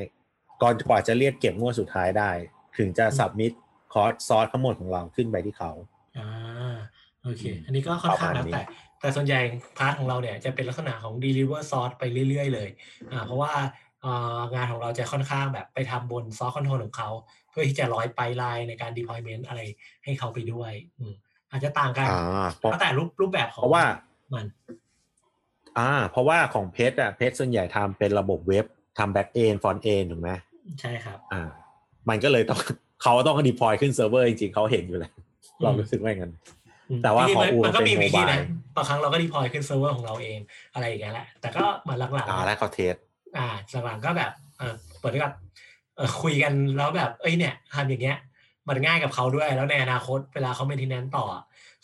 [0.61, 2.31] ก่อนกว่าจะเรียกเก็บงวดสุดท้ายได้
[2.77, 3.51] ถึงจะ submit
[3.93, 5.71] code source ทั้งหมดของเราขึ้นไปที่เขา
[6.17, 6.75] อ่า
[7.23, 8.61] โอเคอืมอันนี้ก็ค่อนข้างประแล้มาวณนี้แต่
[8.99, 9.39] แต่ส่วนใหญ่
[9.77, 12.69] part ของเราเนี่ยจะเป็นลักษณะของ deliver source ไปเรื่อย ๆ เลย
[13.11, 13.51] อ่าเพราะว่า
[14.05, 17.09] อ่างานของเราจะค่อนข้างแบบไปทำบน source control ของเขา
[17.49, 19.61] เพื่อที่จะร้อย pipeline ในการ deployment อะไร
[20.03, 21.13] ให้เขาไปด้วยอืม
[21.51, 23.85] อาจจะต่างกันอ่าเพราะแล้วแต่รูปรูปแบบของเพราะว่า
[24.33, 24.45] มัน
[25.79, 28.65] อ่า เพราะว่าของเพจอะเพจส่วนใหญ่ทำเป็นระบบเว็บ
[28.97, 30.31] ทำ backend frontend ถูกไหม
[30.81, 31.41] ใช่ครับ อ่า
[32.09, 32.59] มันก็เลยต้อง
[33.03, 35.13] เขาต้อง deploy ขึ้นเซิร์ฟเวอร์จริงๆเขาเห็นอยู่แล้ว
[35.61, 36.33] เรารู้สึกว่าอย่างนั้น
[36.89, 38.45] อืมแต่ว่าจริของๆมันของอูมันก็เป็นมีวิธีนะ mobile
[38.75, 40.39] บางครั้งเราก็ deploy ขึ้นเซิร์ฟเวอร์ของเราเอง
[40.73, 42.95] อะไรอย่างเงี้ยแหละแต่ก็เหมือนหลังๆอ่าอะแล้วเขา test
[43.37, 43.47] อ่า
[43.85, 45.33] หลังๆก็แบบเออเปิดด้วยกับ
[45.95, 48.17] เออคุยกันแล้วแบบเอ้ยเนี่ยทำอย่างเงี้ย
[48.67, 51.25] มันง่ายกับเขาด้วยแล้วในอนาคตเวลาเขาเป็นทีแนนต่อ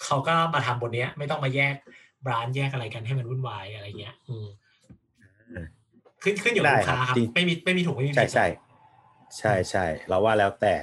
[0.05, 1.75] เขาก็มาทำบนเนี้ย ไม่ต้องมาแยก
[2.25, 4.47] บรานด์แยกอะไรกันให้มันวุ่นวายอะไรเงี้ย อืม
[6.23, 8.45] ขึ้นขึ้นอยู่กับได้ลูกค้าครับครับจริงไม่มีไม่มีถูกไม่มีผิดใช่ใช่
[9.37, 10.75] ใช่ใช่เราว่าแล้วแต่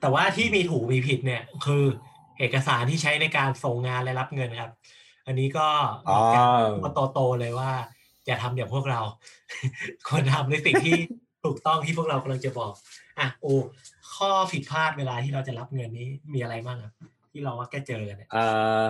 [0.00, 1.84] แต่ว่าที่มีถูกมีผิดเนี่ย คือ
[2.38, 4.70] เอกสารที่ใช้ในการส่งงานและรับเงินครับ
[5.26, 5.66] อันนี้ก็
[6.10, 7.70] บอกกันอ๋อมาโตๆเลยว่า
[8.26, 9.00] อย่าทำอย่างพวกเรา
[10.08, 10.98] ควรทำในสิ่งที่
[11.44, 12.72] ถูกต้องที่พวกเรากำลังจะบอก
[13.18, 13.46] อะโอ
[14.14, 16.92] ข้อผิดพลาดเวลาที่เราจะรับเงินนี้มีอะไรบ้างครับ
[17.32, 18.44] ที่เราว่าแกเจอกันเนี่ยเอ่
[18.84, 18.86] อ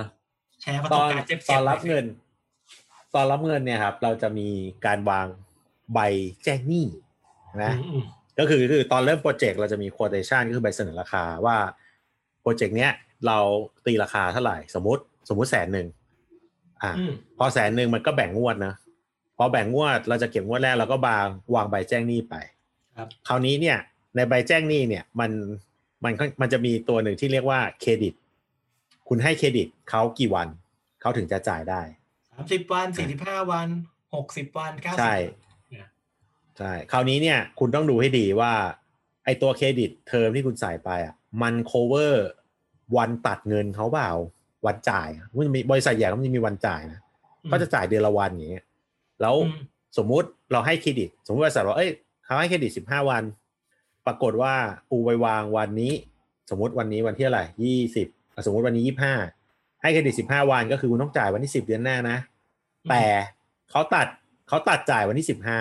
[0.64, 2.04] แชร์ประตสบอนการณ์เจ็บๆตอนรับหยสิเงิน
[3.14, 4.48] ตอนรับเงินเนี่ยครับ เราจะมี
[4.86, 5.26] การวาง
[5.94, 5.98] ใบ
[6.44, 6.86] แจ้งหนี้
[7.64, 8.04] นะอืมอืม
[8.38, 11.56] ก็คือคือตอนเริ่มโปรเจกต์เราจะมี quotation ก็คือใบเสนอราคาว่า
[12.42, 12.92] โปรเจกต์เนี้ย
[13.26, 13.38] เรา
[13.86, 15.88] ตีราคาเท่าไหร่สมมติสมมติแสนหนึ่ง
[16.82, 18.74] อะอืมพอแสนหนึ่งมันก็แบ่งงวดนะ
[19.38, 22.34] พอแบ่งงวดเราจะเก็บงวดแรกเราก็บางวางใบแจ้งหนี้ไป
[22.96, 23.78] ครับ คราวนี้เนี่ย
[24.16, 25.30] ในใบแจ้งหนี้เนี่ย มัน
[26.04, 28.14] มันก็มันจะมีตัวหนึ่งที่เรียกว่าเครดิต
[29.08, 30.48] คุณให้เครดิตเขากี่วัน
[31.00, 31.80] เขาถึงจะจ่ายได้
[32.30, 33.68] สามสิบวันสี่สิบห้าวัน
[34.14, 35.14] หกสิบวันเก้าสิบใช่
[35.70, 35.88] เนี่ย
[36.58, 38.52] ใช่คราวนี้เนี่ย คุณต้องดูให้ดีว่า
[39.24, 42.14] ไอตัว credit term ที่คุณใส่ไปอะ มัน cover
[42.96, 44.10] วันตัดเงินเขาเปล่า
[44.66, 47.00] วันจ่ายอะมันมีบริษัทใหญ่เขามันจะมีวันจ่ายนะ
[47.44, 48.64] อืมเขาจะจ่ายเดือนละวันอย่างเงี้ย
[49.20, 49.58] แล้วอืม
[49.98, 51.90] สมมุติเราให้เครดิต สมมติบริษัทว่าเอ้ย
[52.24, 53.22] เขาให้เครดิตสิบห้าวัน
[54.06, 54.54] ปรากฏว่า
[54.90, 55.92] อูไปวางวันนี้
[56.50, 58.08] สมมติวันนี้วันที่อะไรยี่สิบ
[58.46, 59.14] สมมติวันนี้ยี่ห้า
[59.82, 62.16] ให้เครดิตสิบห้าวันก็คือคุณต้องจ่ายวันที่สิบเดือนหน้านะ
[62.90, 63.04] แต่
[63.70, 64.06] เขาตัด
[64.48, 65.60] เขาตัดจ่ายวันที่สิบห้า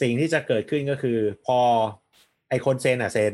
[0.00, 1.58] สิ่งที่จะเกิดขึ้นก็คือ พอ
[2.48, 3.32] ไอคนเซ็นอะเซ็น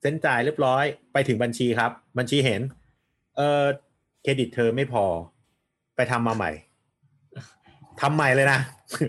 [0.00, 2.60] เซ็นจ่ายเรียบร้อยไปถึงบัญชีครับ บัญชีเห็น
[3.36, 3.62] เออ
[4.22, 5.04] เครดิตเธอไม่พอ
[5.96, 6.50] ไปทำมาใหม่
[8.00, 8.60] ทำใหม่เลยนะ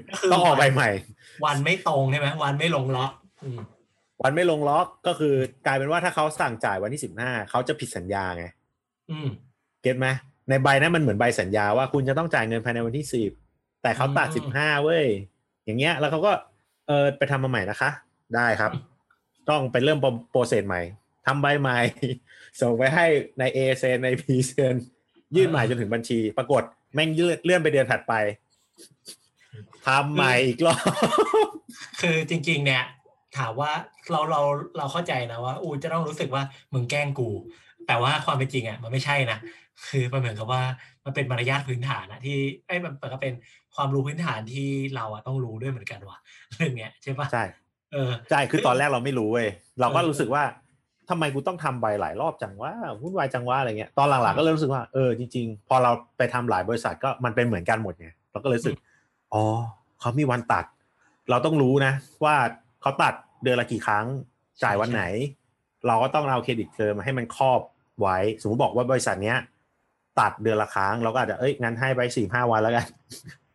[0.09, 0.89] ก็คือต้องออกใบใหม่
[1.45, 3.11] วันไม่ตรงใช่ไหมวันไม่ลงล็อก
[3.43, 3.59] อืม
[4.23, 8.54] วันไม่ลงล็อกก็คือกลายเป็นว่าถ้าเขาสั่งจ่ายวันที่สิบห้าเขาจะผิดสัญญาไงอืม
[9.81, 10.07] เก็ตไหม
[10.49, 13.31] ในใบนั้นมันเหมือนใบสัญญาว่าคุณจะต้องจ่ายเงินภายในวันที่สิบ
[13.81, 15.05] แต่เขาตัดอืสิมบห้าเว้ย
[15.65, 16.31] อย่างเงี้ย แล้วเขาก็
[16.87, 17.89] เออไปทำมาใหม่นะคะ
[18.35, 18.71] ได้ครับ
[19.49, 19.99] ต้องไปเริ่ม
[20.31, 20.81] โปรเซสใหม่
[21.25, 21.79] ทำใบใหม่
[22.61, 23.05] ส่งไปให้
[23.39, 24.75] ในเอเซนในพีเซน
[25.35, 28.13] ยื่นใหม่จนถึงบัญชี ปรากฏแม่งเลื่อนเลื่อนไปเดือนถัดไป
[29.85, 30.79] ทำใหม่อีกรอบ
[32.01, 32.83] คือจริง ๆ เนี่ย
[33.37, 33.71] ถามว่า
[34.11, 34.41] เราเรา
[34.77, 36.43] เราเข้าใจนะว่า อูจะต้องรู้สึกว่า
[36.73, 37.29] มึงแกล้งกู
[37.87, 39.37] แต่ว่าความเป็นจริงอะมันไม่ใช่นะ
[39.87, 40.61] คือมันเหมือนกับว่า
[41.05, 43.33] มันเป็นมารยาทพื้นฐานนะที่ไอ้ยมันมันก็เป็น
[43.75, 46.17] ความรู้พื้นฐานที่เราอะต้องรู้ด้วยเหมือนกันว่ะ
[46.53, 47.43] เรื่องเนี้ยใช่ปะใช่
[47.93, 49.47] เออใช่คือตอนแรกเราไม่รู้เว้ย
[49.79, 50.43] เราก็รู้สึกว่า
[51.09, 58.75] ทำไมกูต้องทำใบหลายรอบจังว่าวุ่นวายจังว่าอะไรเงี้ยตอนหลังๆก็เริ่มรู้สึกว่าเออจริง ๆ พอเราไปทำหลายบริษัทก็มันเป็นเหมือนกันหมดไงเราก็เลยรู้สึก
[59.33, 59.43] อ๋อ
[59.99, 60.65] เขามีวันตัด
[61.29, 62.35] เราต้องรู้นะ ว่า
[62.81, 63.13] เขาตัด
[63.43, 64.05] เดือนละกี่ครั้ง
[64.63, 65.03] จ่ายวันไหน
[65.87, 67.59] เราก็ต้องเอาเครดิตเคอร์มาให้มันครอบ
[68.01, 69.37] ไว้ สมมติบอกว่าบริษัทเนี้ย
[70.19, 72.87] ตัดเดือนละครั้งเราก็อาจจะเอ้ยงั้นให้ไปสี่ห้าวันแล้วกัน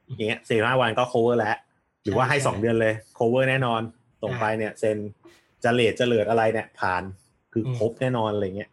[0.07, 1.57] อย่างเงี้ยสี่ห้าวันก็ cover แล้ว
[2.03, 3.81] หรือว่าให้สองเดือนเลย cover แน่นอน
[4.23, 4.99] ส่งไปเนี่ยเซ็น
[5.65, 7.03] จะเลทจะเลิดอะไรเนี่ย ผ่าน
[7.53, 8.71] คือครบแน่นอนอะไรเงี้ย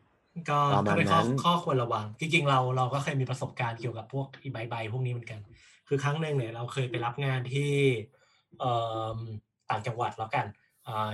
[0.49, 5.39] ก็ประมาก็ณเป็นข้อนั้นข้อควรระวัง จริงๆ เราเราก็เคยมีประสบการณ์เกี่ยวกับพวกอีใบใบพวกนี้เหมือนกัน
[5.87, 7.71] คือครั้งหนึ่งเนี่ยเราเคยไปรับงานที่
[8.59, 8.71] เอ่
[9.15, 9.17] อ
[9.69, 10.45] ต่างจังหวัดแล้วกัน
[10.85, 11.09] เอ่อ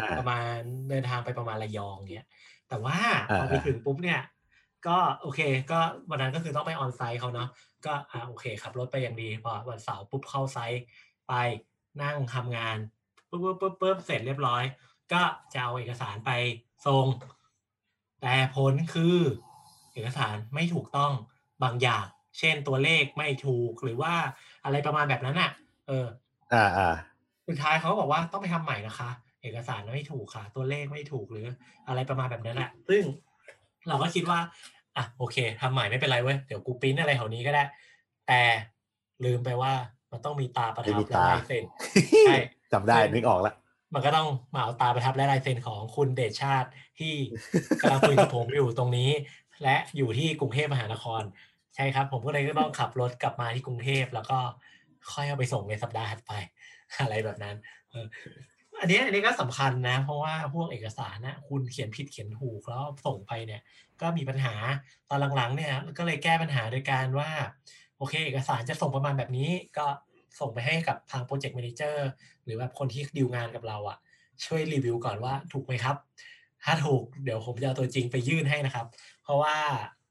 [0.00, 0.58] อ่าประมาณ
[0.90, 2.26] เดินทางไปประมาณระยองเนี้ย
[2.74, 4.20] แต่ว่าพออ่าไปถึงปุ๊บเนี่ย
[4.86, 7.48] ก็โอเค ก็วันนั้นก็คือต้องไปออนไซต์เขาเนาะ
[7.86, 10.82] ก็อ่าโอเคขับรถไปอย่างดีพอวันเสาร์ปุ๊บเข้าไซต์
[11.28, 11.32] ไป
[12.02, 12.76] นั่งทำงาน
[13.28, 14.62] ปุ๊บปุ๊บปุ๊บปุ๊บเสร็จเรียบร้อย
[15.12, 15.22] ก็
[15.52, 16.30] จะเอาเอกสารไป
[16.86, 17.06] ส่ง
[18.20, 19.16] แต่ผลคือ
[19.92, 21.12] เอกสารไม่ถูกต้อง
[21.62, 22.04] บางอย่าง
[22.38, 24.14] เช่นตัวเลขไม่ถูกหรือว่า
[24.64, 25.50] อะไรประมาณแบบนั้นอะ
[25.86, 26.06] เออ
[26.54, 26.94] อ่าอ่า
[27.48, 29.10] สุดท้ายเขาก็บอกว่าต้องไปทำใหม่นะคะ
[29.44, 31.46] เอกสารไม่ถูกค่ะ ตัวเลขไม่ถูกหรือ
[31.88, 33.02] อะไรประมาณแบบนั้นแหละซึ่ง
[33.88, 34.38] เราก็คิดว่า
[34.96, 37.64] อะโอเคทำใหม่ไม่เป็นไรเว้ยเดี๋ยวกูปริ้นอะไรแถวนี้ก็ได้
[38.28, 38.40] แต่
[39.24, 39.72] ลืมไปว่า
[40.12, 41.64] มันต้องมีตาประทับไม่มีและตาลายเซ็น
[42.26, 42.36] ใช่
[42.72, 43.54] จำได้นึกออกแล้ว
[43.94, 46.68] มันก็ต้องมาเอาตาประทับและลายเซ็นของคุณเดชชาติ
[46.98, 47.14] ที่
[47.80, 49.10] กำลังคุยกับผมอยู่ตรงนี้
[49.62, 51.22] และอยู่ที่กรุงเทพมหานคร
[51.74, 54.38] ใช่ครับ ผมก็เลยก็ต้องขับรถกลับมาที่กรุงเทพแล้วก็
[55.12, 56.32] ค่อยเอาไปส่งในสัปดาห์ถัดไป
[57.00, 57.56] อะไรแบบนั้น
[57.90, 63.62] เอออันนี้อันนี้ก็สำคัญนะ เพราะว่าพวกเอกสารนะคุณเขียนผิดเขียนถูกแล้วส่งไปเนี่ย
[64.00, 64.54] ก็มีปัญหา
[65.08, 67.30] ตอนหลังๆ เนี่ยก็เลยแก้ปัญหาโดยการว่า
[67.98, 69.86] โอเค เอกสารจะส่งประมาณแบบนี้ ก็
[70.40, 72.08] ส่งไปให้กับทางโปรเจกต์ a ม a นเจอร์
[72.44, 73.98] หรือแบบคนที่ดีลงานกับเราอะ
[74.46, 75.96] ช่วยรีวิวก่อนว่าถูกไหมครับ
[76.64, 78.86] ถ้าถูกเดี๋ยวผมจะเอาตัวจริงไปยื่นให้นะครับ
[79.22, 79.56] เพราะว่า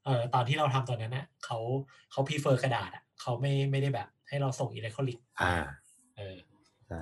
[0.04, 1.58] เอ่อตอนที่เราทำตอนนั้นนะเขา
[2.10, 5.54] เขา prefer กระดาษอะเขาไม่ไม่ได้แบบ ให้เราส่งอิเล็กทรอนิกส์อ่า
[6.16, 6.36] เออ
[6.86, 7.00] ใช่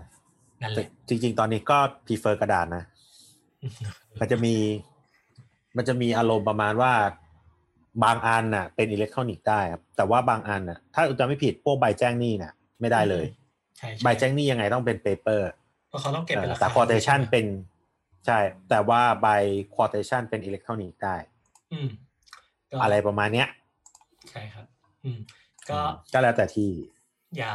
[0.62, 2.84] นั่นแหแต่จริง ๆ ตอนนี้ก็ prefer กระดาษนะ
[4.20, 4.54] มันจะมี
[5.76, 6.92] มันจะมีอารมณ์ประมาณว่า
[8.04, 13.26] บางอันน่ะ เป็นอิเล็กทรอนิกส์ได้ครับแต่ว่าบางอันน่ะ ถ้าจะไม่ผิดพวกใบแจ้งหนี้น่ะ ไม่ได้เลย
[13.78, 15.48] ใช่ใบแจ้งหนี้ยังไงต้องเป็น paper
[15.88, 17.46] เพราะเขาต้องเก็บเป็นหลักฐานแต่ quotation เป็น
[18.26, 18.38] ใช่
[18.70, 19.28] แต่ว่าใบ
[19.74, 21.16] quotation เป็นอิเล็กทรอนิกส์ได้
[21.72, 21.88] อืม
[22.70, 23.48] ก็อะไรประมาณเนี้ย
[24.30, 24.66] ใช่ครับ
[25.04, 25.18] อืม
[25.70, 25.78] ก็
[26.12, 26.70] ก็แล้วแต่ที่
[27.36, 27.52] อย่า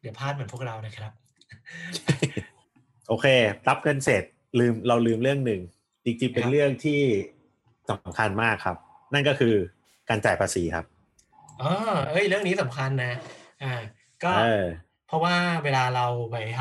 [0.00, 1.12] เดี๋ยวพลาดเหมือนพวกเรานะครับ
[3.10, 3.26] โอเค
[3.68, 4.24] รับเงินเสร็จ
[4.58, 5.60] ลืมเราลืมเรื่องหนึ่ง
[6.04, 7.00] จริงๆเป็นครับเรื่องที่
[7.90, 8.76] สำคัญมากครับ
[9.14, 9.54] นั่นก็คือ
[10.08, 10.84] การจ่ายภาษีครับ
[11.62, 11.70] อ๋อ
[12.10, 13.12] เอ้ย เรื่องนี้สำคัญนะ
[13.62, 13.72] อ่า
[14.24, 14.66] ก็เออ
[15.06, 16.60] เพราะว่าเวลาเราไปท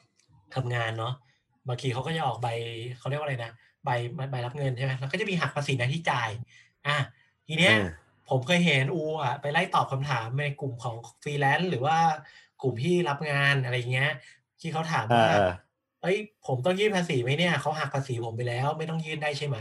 [0.00, 1.14] ำทำงานเนาะ
[1.68, 2.48] บางทีเขาก็จะออกใบ
[2.98, 3.52] เขาเรียกว่าอะไรนะ
[3.84, 3.90] ใบ
[4.30, 6.30] ใบรับเงินใช่ไหมแล้วก็จะมีหักภาษีหน้าที่จ่าย
[6.86, 6.96] อะ
[7.46, 7.88] ทีเนี้ยอ่า
[8.28, 11.98] ผมเคยเห็นอูอะไปไล่ตอบคำถามในกลุ่มของฟรีแลนซ์หรือว่า
[12.62, 14.12] กลุ่มที่รับงานอะไรเงี้ย
[14.60, 15.48] ที่เขาถามเอว่าอ
[16.08, 19.58] เออเอ้ยผมต้องยื่นภาษีไหมเนี่ยเขาหักภาษีผมไปแล้ว ไม่ต้องยื่นได้ใช่ไหม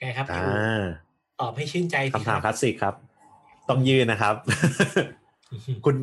[0.00, 0.84] ไงครับอ่าพี่อู
[1.40, 2.94] ตอบให้ชื่นใจสิคำถามรับคลาสสิกครับ
[3.68, 4.34] ต้องยื่นนะครับ
[5.84, 5.96] คุณ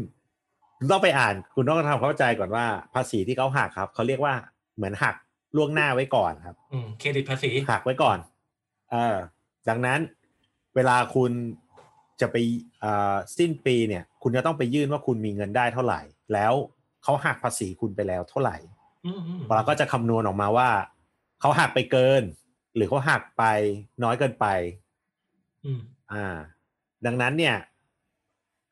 [0.78, 4.34] คุณต้องไปอ่าน คุณต้องทำเข้าใจก่อนว่า ภาษีที่เขาหักครับเขาเรียกว่า
[4.76, 5.16] เหมือนหัก
[5.56, 8.18] ล่วงหน้าไว้ก่อนครับอืมเครดิตภาษีหักไว้ก่อน
[8.92, 9.16] เออ
[9.70, 10.00] ดังนั้น
[10.76, 11.32] เวลาคุณ
[12.22, 12.36] จะไป
[12.80, 16.02] เอ่อสิ้นปีเนี่ย คุณจะต้องไปยื่นว่าคุณมีเงินได้เท่าไหร่
[16.34, 16.54] แล้ว
[17.04, 18.79] เขาหักภาษีคุณไปแล้วเท่าไหร่อืมอืม
[19.56, 20.70] เราก็จะคำนวณออกมาว่า
[21.40, 22.22] เขาหักไปเกิน
[22.76, 23.44] หรือเขาหักไป
[24.04, 24.46] น้อยเกินไป
[25.66, 25.80] อืม
[26.12, 26.36] อ่า
[27.06, 27.56] ดังนั้นเนี่ย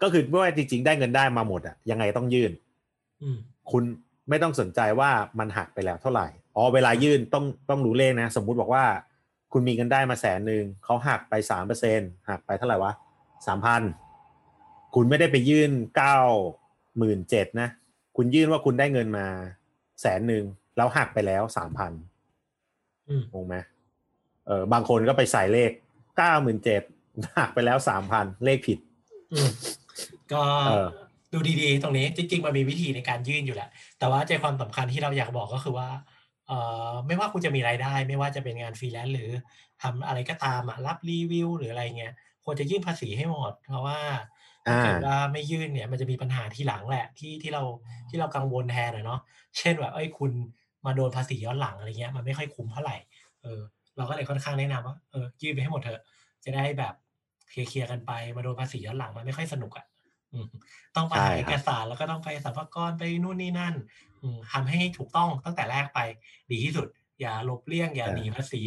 [0.01, 2.51] ก็คือไม่ว่าจริงๆ ได้เงินได้มาหมดอะยังไงต้องยื่น
[3.21, 3.37] อืม
[3.71, 3.83] คุณ
[4.29, 5.09] ไม่ต้องสนใจว่า
[5.39, 8.85] มันหักไปแล้วเท่าไหร่อ๋อเวลายื่นต้องต้องรู้เลขนะ สมมุติบอกว่า
[9.53, 11.99] คุณมีเงินได้มาแสนหนึ่งเขาหักไปสามเปอร์เซ็น
[12.29, 12.93] หักไปเท่าไหร่วะ
[13.47, 13.81] สามพัน
[14.95, 16.17] คุณไม่ได้ไปยื่นเก้า
[16.97, 17.67] หมื่นเจ็ดนะ
[18.17, 19.27] คุณยื่นว่าคุณได้เงินมา
[20.01, 20.43] แสนหนึ่ง
[20.77, 21.91] แล้วหักไปแล้วสามพัน
[23.09, 23.55] อืมงงไหม
[24.47, 25.71] เออบางคนก็ไปใส่เลข
[26.17, 26.81] เก้าหมื่นเจ็ด
[27.37, 28.79] หักไปแล้วสามพันเลขผิด
[29.31, 29.49] อืม
[30.33, 30.87] ก็เออ
[31.33, 33.69] ดูดีๆ ตรงนี้จริงๆมันมีวิธีในการยื่นอยู่แหละ
[33.99, 35.89] แต่ว่าใจความสำคัญที่เราอยากบอกก็คือว่า
[36.47, 36.57] เอ่
[36.89, 39.29] อไม่ว่าคุณจะมีรายได้ ไม่ว่าจะเป็นงานฟรีแลนซ์หรือ
[39.81, 42.13] ทำอะไรก็ตามอะรับรีวิวหรืออะไรเงี้ย
[42.45, 43.99] ควรจะยื่นภาษีให้หมด เพราะว่า
[44.67, 47.63] ถ้าเกิดอ่าว่าไม่ยื่นเนี่ยมันจะมีปัญหาทีหลังแหละที่ที่เรา
[48.09, 49.19] ที่เรากังวลแทนอะเนาะ
[49.57, 50.31] เช่นแบบเอ้ยคุณ
[50.85, 52.95] มาโดนภาษีย้อนหลังอะไรเงี้ยมันไม่ค่อยคุ้มเท่าไหร่
[53.41, 53.59] เออ
[53.97, 56.01] เราก็เลยค่อนข้างแนะนำว่าเออยื่นไปให้หมดเถอะ
[56.43, 56.93] จะได้แบบ
[57.49, 59.85] เคลียร์ๆกันไปมาโดนภาษีย้อนหลังมันไม่ค่อยสนุกอะ
[60.33, 60.47] อืม
[60.95, 63.75] ต้องไปใช่หาครับเอกสารแล้วก็ต้องไปสรรพากรไปนู่นนี่นั่น
[64.21, 65.99] อืมทำให้ถูกต้องตั้งแต่แรกไป
[66.51, 66.87] ดีที่สุด
[67.21, 68.61] อย่าหลบเลี่ยง อย่าหนีภาษี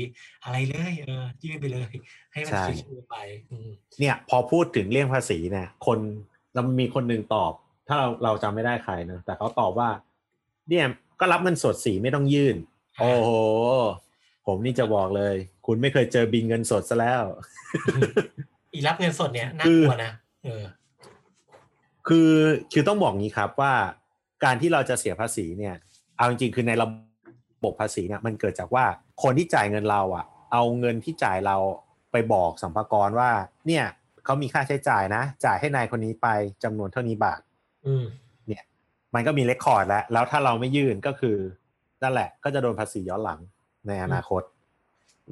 [0.45, 1.91] อะไรเลยเออยื่นไปเลย
[2.33, 3.17] ให้มันใช่ชิวๆไป
[3.51, 5.99] อืมเนี่ย พอพูดถึงเรื่องภาษีเนี่ย คน
[6.55, 7.53] เรามีคนหนึ่งตอบ
[7.89, 9.89] ถ้าเราเราจำไม่ได้ใครนะแต่เขาตอบว่า
[10.69, 10.85] เนี่ย
[11.21, 12.57] ก็รับเงินสดสีไม่ต้องยื่น
[13.01, 13.31] โอ้โห
[14.47, 15.35] ผมนี่จะบอกเลย
[15.67, 17.23] คุณไม่เคยเจอบินเงินสดซะแล้ว
[18.73, 20.13] อีรับเงินสดเนี่ยน่ากลัวนะ
[20.45, 20.65] เออ
[22.09, 22.33] คือ
[22.73, 23.73] คือต้องบอกงี้ครับว่า
[24.45, 25.75] การที่เราจะเสียภาษีเนี่ย
[26.17, 27.10] เอาจริงๆคือในระบบ
[27.81, 28.85] ภาษีเนี่ยมันเกิดจากว่า
[29.23, 31.57] คนที่จ่ายเงินเราอะ เอาเงินที่จ่ายเรา
[32.13, 33.31] ไปบอกสัมภากระว่า
[33.67, 33.85] เนี่ย
[34.25, 36.29] เขามีค่าใช้จ่ายนะ จ่ายให้นายคนนี้ไป
[36.65, 37.41] จำนวนเท่านี้บาท
[37.87, 38.07] อืม
[39.15, 41.37] มันก็มีเรคคอร์ดแล้ว แล้วถ้าเราไม่ยื่นก็คือ
[42.03, 43.41] นั่นแหละ ก็จะโดนภาษีย้อนหลัง
[43.87, 44.43] ในอนาคต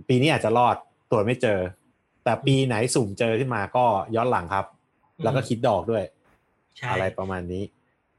[0.09, 0.77] ปีนี้อาจจะรอด
[1.11, 1.59] ตรวจไม่เจอ
[2.25, 3.85] แต่ปีไหนสุ่มเจอขึ้นมาก็
[4.17, 4.67] ย้อนหลังครับ
[5.25, 6.05] แล้วก็คิดดอกด้วย
[6.77, 7.63] ใช่อะไรประมาณนี้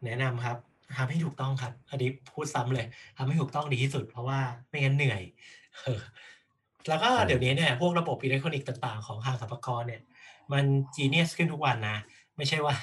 [0.05, 0.57] แนะนำครับ
[0.97, 2.85] ทำให้ถูกต้องครับอันนี้พูดซ้ำเลย
[3.17, 5.21] ทำให้ถูกต้องดีที่สุด เพราะว่าไม่งั้นเหนื่อย
[5.81, 5.99] เออ
[6.89, 10.01] แล้วก็ใช่เดี๋ยวนี้เนี่ยพวกระบบอิเล็กทรอนิกส์ต่างๆ ของทางสรรพากรเนี่ย
[10.51, 10.65] มัน
[10.95, 11.97] จีเนียสขึ้นทุกวันนะ
[12.37, 12.75] ไม่ใช่ว่า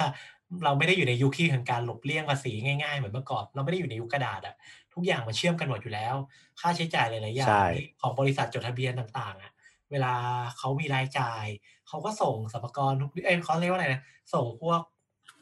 [0.65, 4.55] เราไม่ได้อยู่ในยุคที่ของการหลบเลี่ยงภาษีง่ายๆ เหมือนเมื่อก่อนเราไม่ได้อยู่ในยุคกระดาษอะ
[4.95, 6.15] ทุกอย่างมันเชื่อมกันหมดอยู่แล้ว
[6.61, 9.53] ค่าใช้จ่ายหลายๆอย่าใช่งของบริษัทจดทะเบียนต่างๆอะ
[9.91, 10.15] เวลา
[10.59, 11.45] เขามีรายจ่าย
[11.89, 14.03] เขาก็ส่งสรรพากรทุกเอ้ยเขาเรียกว่าอะไรนะ
[14.35, 14.81] ส่งพวก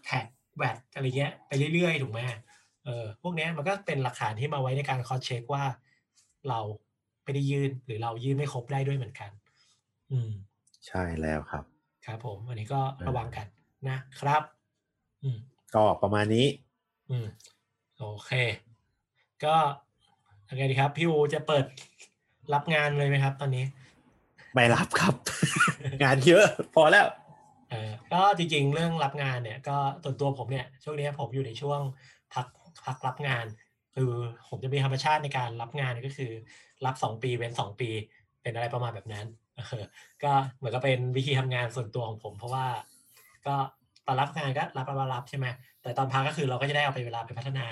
[0.04, 2.20] แท็กแวดอะไรเงี้ยไปเรื่อยๆถูกไหม
[2.84, 5.64] เออพวกเนี้ยมันก็เป็นหลักฐานที่มาไว้ในการคอสเช็คว่า
[6.48, 6.60] เรา
[7.24, 9.30] ไม่ได้ยื่นหรือเรายื่นไม่ครบได้ด้วยเหมือนกัน
[10.10, 10.30] อืม
[10.86, 11.64] ใช่แล้วครับ
[12.06, 13.46] ครับ ผม อันนี้ก็ระวังกัน
[13.88, 14.42] นะครับ
[15.22, 15.38] อืม
[15.74, 16.46] ก็ประมาณนี้
[17.10, 17.26] อืม
[17.98, 18.32] โอเค
[19.44, 19.54] ก็
[20.48, 21.64] ยังไงดีครับ พี่อูจะเปิด
[22.54, 23.64] รับงานเลยไหมครับ ตอนนี้
[24.54, 25.14] ไม่รับครับ
[26.02, 27.06] งานเยอะ พอแล้ว
[27.70, 31.80] เออก็จริงๆ เรื่องรับงานเนี่ย ก็ตัวนตัวผมเนี่ย ช่วงนี้ผมอยู่ในช่วง
[32.34, 32.46] พัก
[32.86, 33.46] พักรับงาน
[33.94, 34.12] คือ
[34.48, 36.32] ผมจะมีธรรมชาติในการรับงานก็คือ
[36.86, 37.90] รับสองปีเว้นสองปี
[38.42, 39.26] เป็นอะไรประมาณแบบนั้น
[39.56, 39.84] เออ
[40.22, 42.66] ก็เหมือนกับเป็นวิธีทำงานส่วนตัวของผม เพราะว่า
[43.46, 43.54] ก็
[44.06, 45.46] ตอนรับงานก็รับรับรับรับใช่ไหม
[45.82, 47.66] แต่ตอนพักก็คือเราก็จะได้เอาไปเวลาไปพัฒนา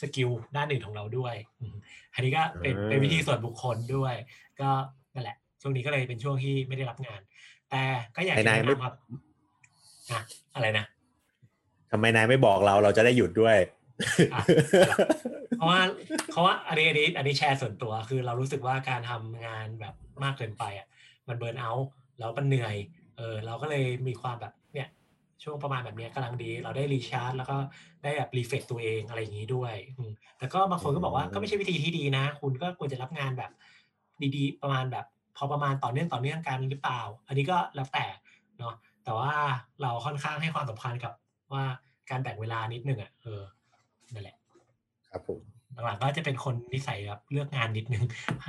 [0.00, 1.74] skill ด้านอื่นของเราด้วยอืม
[2.14, 4.14] อันนี้ก็เป็นอ่าเป็นวิธีส่วนบุคคลด้วย
[4.60, 4.68] ก็
[5.14, 7.20] นั่นแหละ ช่วงนี้ก็เลยเป็นช่วงที่ไม่ได้รับงาน
[7.70, 7.82] แต่
[8.16, 8.94] ก็อยากจะนายแนะไม่นำครับ
[10.10, 10.20] อะ
[10.54, 10.84] อะไรนะ
[11.90, 13.68] ทำไมนายไม่บอกเราเราจะได้หยุดด้วยอะ
[15.56, 15.80] เพราะว่า
[16.32, 19.94] เพราะว่าอันนี้อันนี้อันนี้แชร์ส่วนตัวคือเรารู้สึกว่าการทำงานแบบ
[20.24, 20.86] มากเกินไปอะ
[21.28, 21.88] มันเบิร์นเอาท์
[22.18, 22.76] แล้วมันเหนื่อย
[23.16, 24.88] เออเราก็เลยมีความแบบเนี่ย
[25.42, 27.56] ช่วงประมาณแบบเนี้ยกำลังดี เราได้รีชาร์จแล้วก็
[28.02, 29.74] ได้แบบรีเฟกตัวเองอะไรอย่างนี้ด้วย
[30.38, 33.50] แต่ก็บางคนก็บอกว่าก็ไม่ใช่วิธีที่ดีนะ คุณก็ควรจะรับงานแบบ
[34.36, 38.06] ดีๆ ประมาณแบบ พอประมาณต่อเนื่องต่อเนื่องกันหรือเปล่า อันนี้ก็แล้วแต่
[38.58, 38.74] เนาะ
[39.04, 39.32] แต่ว่า
[39.82, 41.12] เราค่อนข้างให้ความสำคัญกับ
[41.52, 41.64] ว่า
[42.10, 43.42] การแบ่งเวลานิดนึงอะเออ
[44.12, 44.36] นั่นแหละ
[45.10, 45.40] ครับผม
[45.84, 48.04] หลังๆก็จะเป็นคนนิสัยแบบเลือกงานนิดนึง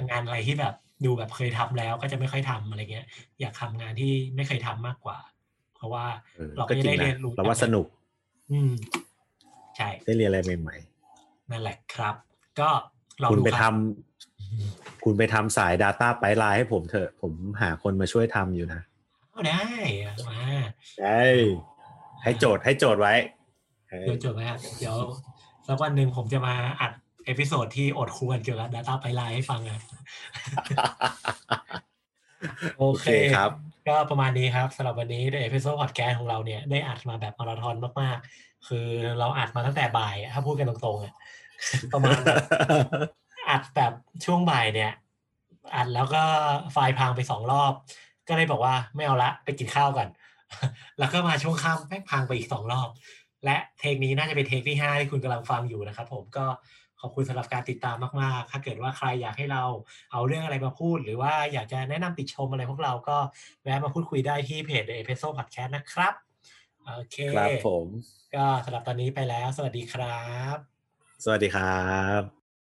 [0.10, 0.74] งานอะไรที่แบบ
[1.06, 3.06] ดูแบบเคยทำแล้วก็จะไม่ค่อยทำอะไรเงี้ย
[3.42, 5.18] อยากทำงานที่ไม่เคยทำมากกว่า
[5.76, 6.06] เพราะว่า
[6.36, 7.86] เออเราก็ก็จจะริงได้เรีนะยนรู้เราว่าสนุก
[8.52, 8.72] อืม
[9.78, 10.76] ใช่ได้เรียนอะไรใหม่
[11.52, 12.16] นั่นแหละครับ
[12.60, 12.70] ก็
[13.22, 13.74] ลองๆคุณดูไปคทำรับ
[15.04, 18.82] คุณไปทำสาย Data ไปไลน์ให้ผมเถอะ ผมหาคนมาช่วยทำอยู่นะ
[19.32, 19.62] เอาได้
[20.30, 20.40] มา
[21.00, 21.22] ใช่
[22.24, 23.14] ให้โจทย์ให้โจทย์ไว้
[23.90, 24.98] เออเดี๋ยวจบไหมครับเดี๋ยว
[25.68, 26.92] สักวันหนึ่งผมจะมาอัด
[27.26, 29.82] เอพิโซดที่อดควรเกี่ยวกับ Data ไปไลน์ให้ฟังนะ
[32.78, 33.52] โอโอเคเคครับ
[33.88, 38.88] ก็ประมาณนี้ครับสำหรับวันนี้ในเอพิโซดพอดแคสต์ของเราเนี่ยได้อัดมาแบบมาราธอนมากๆ คือ
[39.20, 41.14] เราอัดมาตั้งแต่บ่ายอะถ้าพูดกันตรงๆอะ
[41.94, 42.38] ประมาณแบบ
[43.50, 43.94] อัดแบบ
[44.26, 44.92] ช่วงบ่ายเนี่ย
[45.76, 46.24] อัดแล้วก็
[46.72, 47.74] ไฟล์พังไปสองรอบ
[48.28, 50.08] ก็เลยบอกว่าไม่เอาละไปกินข้าวก่อน
[51.00, 52.90] แล้วก็มาช่วงค่ำแม่งพังไปอีกสองรอบ
[53.48, 56.46] และเทคนี้น่าจะเป็นเทคที่ห้าที่คุณกำลังฟังอยู่นะครับผมก็
[57.02, 59.64] ขอบคุณสำหรับการติดตามมาก ๆ ถ้าเกิดว่าใครอยากให้เรา
[60.12, 63.18] เอาเรื่องอะไรมาพูด หรือว่าอยากจะแนะนำติชมอะไรพวกเราก็
[63.64, 66.14] แวะมาพูดคุยได้ที่เพจ The Episode Podcast นะครับ
[66.86, 67.86] โอเค ครับผม
[68.36, 70.26] ก็สำหรับตอนนี้ไปแล้ว สวัสดีครั
[70.56, 70.58] บ
[71.24, 71.86] สวัสดีครั
[72.20, 72.37] บ